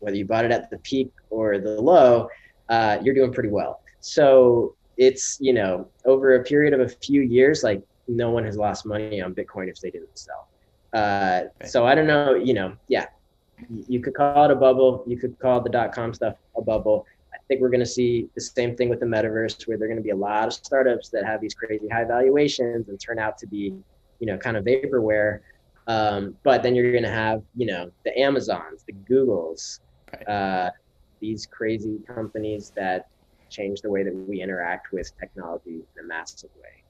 whether 0.00 0.16
you 0.16 0.26
bought 0.26 0.44
it 0.44 0.50
at 0.50 0.68
the 0.68 0.78
peak 0.78 1.10
or 1.30 1.58
the 1.58 1.80
low, 1.80 2.28
uh, 2.68 2.98
you're 3.02 3.14
doing 3.14 3.32
pretty 3.32 3.48
well. 3.48 3.80
So 4.00 4.74
it's 4.98 5.38
you 5.40 5.54
know 5.54 5.88
over 6.04 6.36
a 6.36 6.44
period 6.44 6.74
of 6.74 6.80
a 6.80 6.88
few 6.88 7.22
years, 7.22 7.62
like 7.62 7.82
no 8.08 8.30
one 8.30 8.44
has 8.44 8.56
lost 8.56 8.86
money 8.86 9.20
on 9.20 9.34
Bitcoin 9.34 9.68
if 9.68 9.80
they 9.80 9.90
didn't 9.90 10.16
sell. 10.16 10.48
Uh, 10.92 11.42
so 11.64 11.86
I 11.86 11.94
don't 11.94 12.06
know, 12.06 12.34
you 12.34 12.54
know, 12.54 12.76
yeah, 12.88 13.06
you 13.88 14.00
could 14.00 14.14
call 14.14 14.44
it 14.44 14.50
a 14.50 14.54
bubble. 14.54 15.04
You 15.06 15.18
could 15.18 15.38
call 15.38 15.60
the 15.60 15.70
dot 15.70 15.92
com 15.92 16.14
stuff 16.14 16.36
a 16.56 16.62
bubble. 16.62 17.06
I 17.34 17.38
think 17.48 17.60
we're 17.60 17.70
going 17.70 17.80
to 17.80 17.86
see 17.86 18.28
the 18.34 18.40
same 18.40 18.76
thing 18.76 18.88
with 18.88 19.00
the 19.00 19.06
metaverse, 19.06 19.66
where 19.68 19.76
there 19.76 19.86
are 19.86 19.88
going 19.88 19.98
to 19.98 20.02
be 20.02 20.10
a 20.10 20.16
lot 20.16 20.46
of 20.46 20.52
startups 20.52 21.10
that 21.10 21.24
have 21.24 21.40
these 21.40 21.54
crazy 21.54 21.88
high 21.88 22.04
valuations 22.04 22.88
and 22.88 22.98
turn 22.98 23.18
out 23.18 23.38
to 23.38 23.46
be, 23.46 23.74
you 24.20 24.26
know, 24.26 24.36
kind 24.38 24.56
of 24.56 24.64
vaporware. 24.64 25.40
Um, 25.86 26.36
but 26.42 26.62
then 26.62 26.74
you're 26.74 26.90
going 26.90 27.04
to 27.04 27.10
have, 27.10 27.42
you 27.54 27.66
know, 27.66 27.90
the 28.04 28.18
Amazons, 28.18 28.84
the 28.86 28.94
Googles, 29.08 29.80
right. 30.12 30.28
uh, 30.28 30.70
these 31.20 31.46
crazy 31.46 32.00
companies 32.06 32.72
that 32.74 33.08
change 33.48 33.80
the 33.80 33.90
way 33.90 34.02
that 34.02 34.14
we 34.14 34.42
interact 34.42 34.92
with 34.92 35.16
technology 35.18 35.76
in 35.96 36.04
a 36.04 36.06
massive 36.06 36.50
way. 36.60 36.82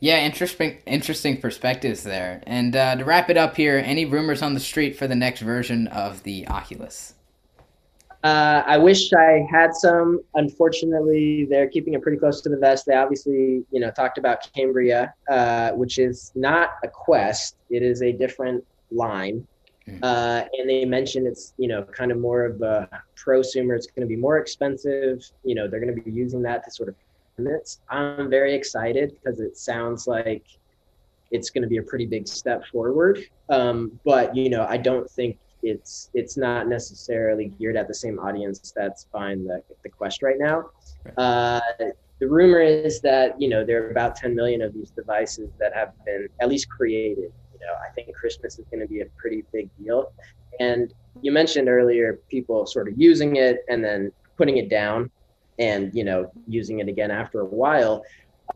Yeah, 0.00 0.24
interesting, 0.24 0.78
interesting 0.86 1.40
perspectives 1.40 2.02
there. 2.02 2.42
And 2.46 2.76
uh, 2.76 2.96
to 2.96 3.04
wrap 3.04 3.30
it 3.30 3.36
up 3.36 3.56
here, 3.56 3.82
any 3.84 4.04
rumors 4.04 4.42
on 4.42 4.54
the 4.54 4.60
street 4.60 4.96
for 4.96 5.06
the 5.06 5.14
next 5.14 5.40
version 5.40 5.86
of 5.88 6.22
the 6.22 6.46
Oculus? 6.48 7.14
Uh, 8.22 8.62
I 8.66 8.78
wish 8.78 9.12
I 9.12 9.46
had 9.50 9.74
some. 9.74 10.20
Unfortunately, 10.34 11.46
they're 11.50 11.68
keeping 11.68 11.92
it 11.92 12.00
pretty 12.00 12.16
close 12.16 12.40
to 12.40 12.48
the 12.48 12.56
vest. 12.56 12.86
They 12.86 12.94
obviously, 12.94 13.64
you 13.70 13.80
know, 13.80 13.90
talked 13.90 14.16
about 14.16 14.50
Cambria, 14.54 15.12
uh, 15.28 15.72
which 15.72 15.98
is 15.98 16.32
not 16.34 16.70
a 16.82 16.88
Quest. 16.88 17.56
It 17.68 17.82
is 17.82 18.00
a 18.02 18.12
different 18.12 18.64
line. 18.90 19.46
Mm. 19.86 19.98
Uh, 20.02 20.46
and 20.58 20.70
they 20.70 20.86
mentioned 20.86 21.26
it's 21.26 21.52
you 21.58 21.68
know 21.68 21.82
kind 21.82 22.10
of 22.10 22.18
more 22.18 22.46
of 22.46 22.62
a 22.62 22.88
prosumer. 23.14 23.76
It's 23.76 23.86
going 23.86 24.00
to 24.00 24.06
be 24.06 24.16
more 24.16 24.38
expensive. 24.38 25.22
You 25.44 25.54
know 25.54 25.68
they're 25.68 25.80
going 25.80 25.94
to 25.94 26.02
be 26.02 26.10
using 26.10 26.40
that 26.42 26.64
to 26.64 26.70
sort 26.70 26.88
of 26.88 26.94
limits. 27.38 27.80
I'm 27.88 28.30
very 28.30 28.54
excited 28.54 29.16
because 29.22 29.40
it 29.40 29.56
sounds 29.56 30.06
like 30.06 30.44
it's 31.30 31.50
going 31.50 31.62
to 31.62 31.68
be 31.68 31.78
a 31.78 31.82
pretty 31.82 32.06
big 32.06 32.28
step 32.28 32.64
forward. 32.66 33.18
Um, 33.48 33.98
but 34.04 34.34
you 34.36 34.50
know 34.50 34.66
I 34.68 34.76
don't 34.76 35.10
think 35.10 35.38
it's 35.62 36.10
it's 36.14 36.36
not 36.36 36.68
necessarily 36.68 37.48
geared 37.58 37.76
at 37.76 37.88
the 37.88 37.94
same 37.94 38.18
audience 38.18 38.72
that's 38.76 39.06
buying 39.12 39.44
the 39.44 39.62
the 39.82 39.88
Quest 39.88 40.22
right 40.22 40.38
now. 40.38 40.70
Uh, 41.16 41.60
the 42.20 42.28
rumor 42.28 42.60
is 42.60 43.00
that 43.00 43.40
you 43.40 43.48
know 43.48 43.64
there 43.64 43.84
are 43.84 43.90
about 43.90 44.16
10 44.16 44.34
million 44.34 44.62
of 44.62 44.72
these 44.72 44.90
devices 44.90 45.50
that 45.58 45.74
have 45.74 45.92
been 46.04 46.28
at 46.40 46.48
least 46.48 46.68
created 46.68 47.32
You 47.52 47.60
know, 47.60 47.74
I 47.86 47.92
think 47.94 48.14
Christmas 48.14 48.58
is 48.58 48.64
going 48.70 48.80
to 48.80 48.86
be 48.86 49.00
a 49.00 49.06
pretty 49.16 49.44
big 49.52 49.68
deal. 49.82 50.12
And 50.60 50.92
you 51.22 51.32
mentioned 51.32 51.68
earlier 51.68 52.20
people 52.28 52.66
sort 52.66 52.88
of 52.88 52.94
using 52.96 53.36
it 53.36 53.64
and 53.68 53.82
then 53.82 54.12
putting 54.36 54.58
it 54.58 54.68
down 54.68 55.10
and, 55.58 55.94
you 55.94 56.04
know, 56.04 56.30
using 56.46 56.80
it 56.80 56.88
again 56.88 57.10
after 57.10 57.40
a 57.40 57.46
while. 57.46 58.04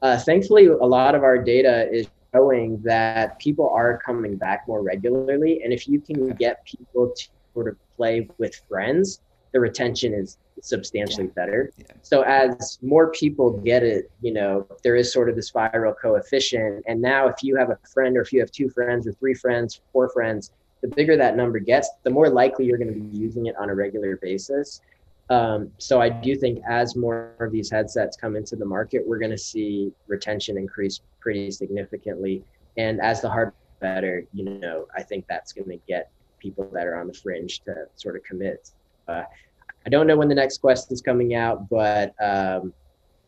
Uh, 0.03 0.19
thankfully, 0.19 0.67
a 0.67 0.75
lot 0.75 1.15
of 1.15 1.23
our 1.23 1.39
data 1.39 1.89
is 1.91 2.07
showing 2.35 2.81
that 2.83 3.39
people 3.39 3.71
are 3.71 3.99
coming 3.99 4.37
back 4.37 4.67
more 4.69 4.83
regularly. 4.83 5.63
And 5.63 5.73
if 5.73 5.89
you 5.89 6.01
can 6.01 6.31
get 6.35 6.65
people 6.65 7.13
to 7.17 7.29
sort 7.55 7.69
of 7.69 7.77
play 7.97 8.29
with 8.39 8.55
friends, 8.69 9.21
the 9.53 9.61
retention 9.61 10.13
is 10.13 10.37
substantially 10.61 11.27
yeah. 11.27 11.33
better. 11.35 11.73
Yeah. 11.79 11.87
So 12.03 12.23
as 12.23 12.79
more 12.83 13.11
people 13.13 13.59
get 13.61 13.83
it, 13.83 14.11
you 14.21 14.33
know, 14.33 14.67
there 14.83 14.97
is 14.97 15.13
sort 15.13 15.31
of 15.31 15.37
this 15.37 15.51
viral 15.51 15.95
coefficient. 16.01 16.85
And 16.87 17.01
now 17.01 17.29
if 17.29 17.37
you 17.43 17.57
have 17.57 17.71
a 17.71 17.79
friend 17.93 18.17
or 18.17 18.21
if 18.21 18.33
you 18.33 18.41
have 18.41 18.51
two 18.51 18.69
friends 18.69 19.07
or 19.07 19.13
three 19.13 19.35
friends, 19.35 19.81
four 19.93 20.11
friends, 20.11 20.53
the 20.83 20.89
bigger 20.89 21.17
that 21.17 21.37
number 21.37 21.59
gets, 21.59 21.89
the 22.03 22.11
more 22.11 22.29
likely 22.29 22.67
you're 22.67 22.79
going 22.79 22.93
to 22.93 23.01
be 23.01 23.17
using 23.17 23.47
it 23.47 23.57
on 23.57 23.71
a 23.71 23.75
regular 23.75 24.17
basis. 24.17 24.81
Um, 25.31 25.71
so 25.79 26.01
I 26.01 26.09
do 26.09 26.35
think 26.35 26.61
as 26.69 26.97
more 26.97 27.35
of 27.41 27.53
these 27.53 27.71
headsets 27.71 28.17
come 28.17 28.35
into 28.35 28.57
the 28.57 28.65
market, 28.65 29.03
we're 29.07 29.19
going 29.19 29.31
to 29.31 29.39
see 29.39 29.93
retention 30.07 30.57
increase 30.57 31.01
pretty 31.21 31.51
significantly. 31.51 32.43
And 32.77 33.01
as 33.01 33.21
the 33.21 33.29
hardware 33.29 33.55
better, 33.81 34.25
you 34.33 34.45
know, 34.45 34.87
I 34.97 35.03
think 35.03 35.27
that's 35.29 35.53
going 35.53 35.69
to 35.69 35.79
get 35.87 36.11
people 36.39 36.69
that 36.73 36.87
are 36.87 36.97
on 36.97 37.09
the 37.09 37.15
fringe 37.15 37.61
to 37.61 37.87
sort 37.97 38.17
of 38.17 38.23
commit. 38.25 38.71
Uh, 39.07 39.25
I 39.87 39.91
don't 39.91 40.07
know 40.07 40.17
when 40.17 40.29
the 40.29 40.35
next 40.35 40.59
quest 40.59 40.91
is 40.93 41.01
coming 41.01 41.35
out, 41.35 41.69
but 41.69 42.15
um, 42.21 42.73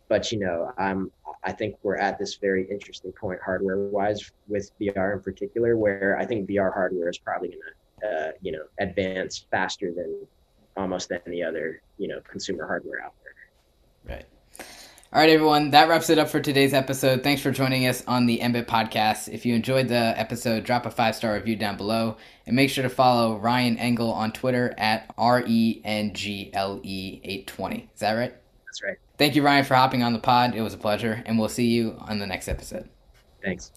but 0.09 0.31
you 0.33 0.39
know, 0.39 0.73
I'm 0.79 1.11
I 1.45 1.53
think 1.53 1.77
we're 1.83 1.97
at 1.97 2.19
this 2.19 2.37
very 2.37 2.69
interesting 2.71 3.13
point 3.13 3.41
hardware 3.45 3.79
wise 3.79 4.31
with 4.49 4.71
VR 4.81 5.15
in 5.15 5.21
particular, 5.23 5.77
where 5.77 6.19
I 6.19 6.27
think 6.27 6.49
VR 6.49 6.73
hardware 6.73 7.09
is 7.09 7.19
probably 7.19 7.49
going 7.49 7.61
to 7.61 8.09
uh, 8.09 8.33
you 8.41 8.53
know 8.53 8.65
advance 8.79 9.47
faster 9.51 9.93
than 9.93 10.27
almost 10.81 11.13
any 11.27 11.43
other 11.43 11.81
you 11.99 12.09
know 12.09 12.21
consumer 12.29 12.67
hardware 12.67 13.03
out 13.03 13.15
there. 13.23 14.17
Right. 14.17 14.27
All 15.13 15.21
right, 15.21 15.31
everyone. 15.31 15.71
That 15.71 15.89
wraps 15.89 16.09
it 16.09 16.19
up 16.19 16.29
for 16.29 16.41
today's 16.41 16.73
episode. 16.73 17.25
Thanks 17.25 17.43
for 17.43 17.51
joining 17.51 17.89
us 17.89 18.05
on 18.07 18.27
the 18.27 18.39
MBIT 18.39 18.67
podcast. 18.67 19.29
If 19.29 19.45
you 19.45 19.57
enjoyed 19.57 19.89
the 19.89 20.15
episode, 20.17 20.63
drop 20.63 20.87
a 20.87 20.91
five 20.91 21.17
star 21.17 21.35
review 21.35 21.57
down 21.57 21.77
below 21.77 22.17
and 22.47 22.55
make 22.55 22.71
sure 22.71 22.83
to 22.83 22.89
follow 22.89 23.37
Ryan 23.37 23.77
Engle 23.77 24.13
on 24.13 24.31
Twitter 24.31 24.73
at 24.79 25.13
R 25.19 25.43
E 25.47 25.81
N 25.85 26.15
G 26.15 26.51
L 26.53 26.81
E 26.85 27.21
820. 27.25 27.91
Is 27.93 28.01
that 28.01 28.13
right? 28.13 28.35
That's 28.67 28.83
right. 28.85 28.97
Thank 29.19 29.35
you, 29.35 29.43
Ryan, 29.43 29.65
for 29.65 29.75
hopping 29.75 30.05
on 30.05 30.13
the 30.13 30.21
pod. 30.21 30.55
It 30.55 30.63
was 30.63 30.75
a 30.75 30.79
pleasure, 30.79 31.23
and 31.27 31.39
we'll 31.39 31.49
see 31.49 31.67
you 31.67 31.97
on 31.99 32.21
the 32.21 32.27
next 32.27 32.47
episode. 32.47 32.89
Thanks. 33.43 33.73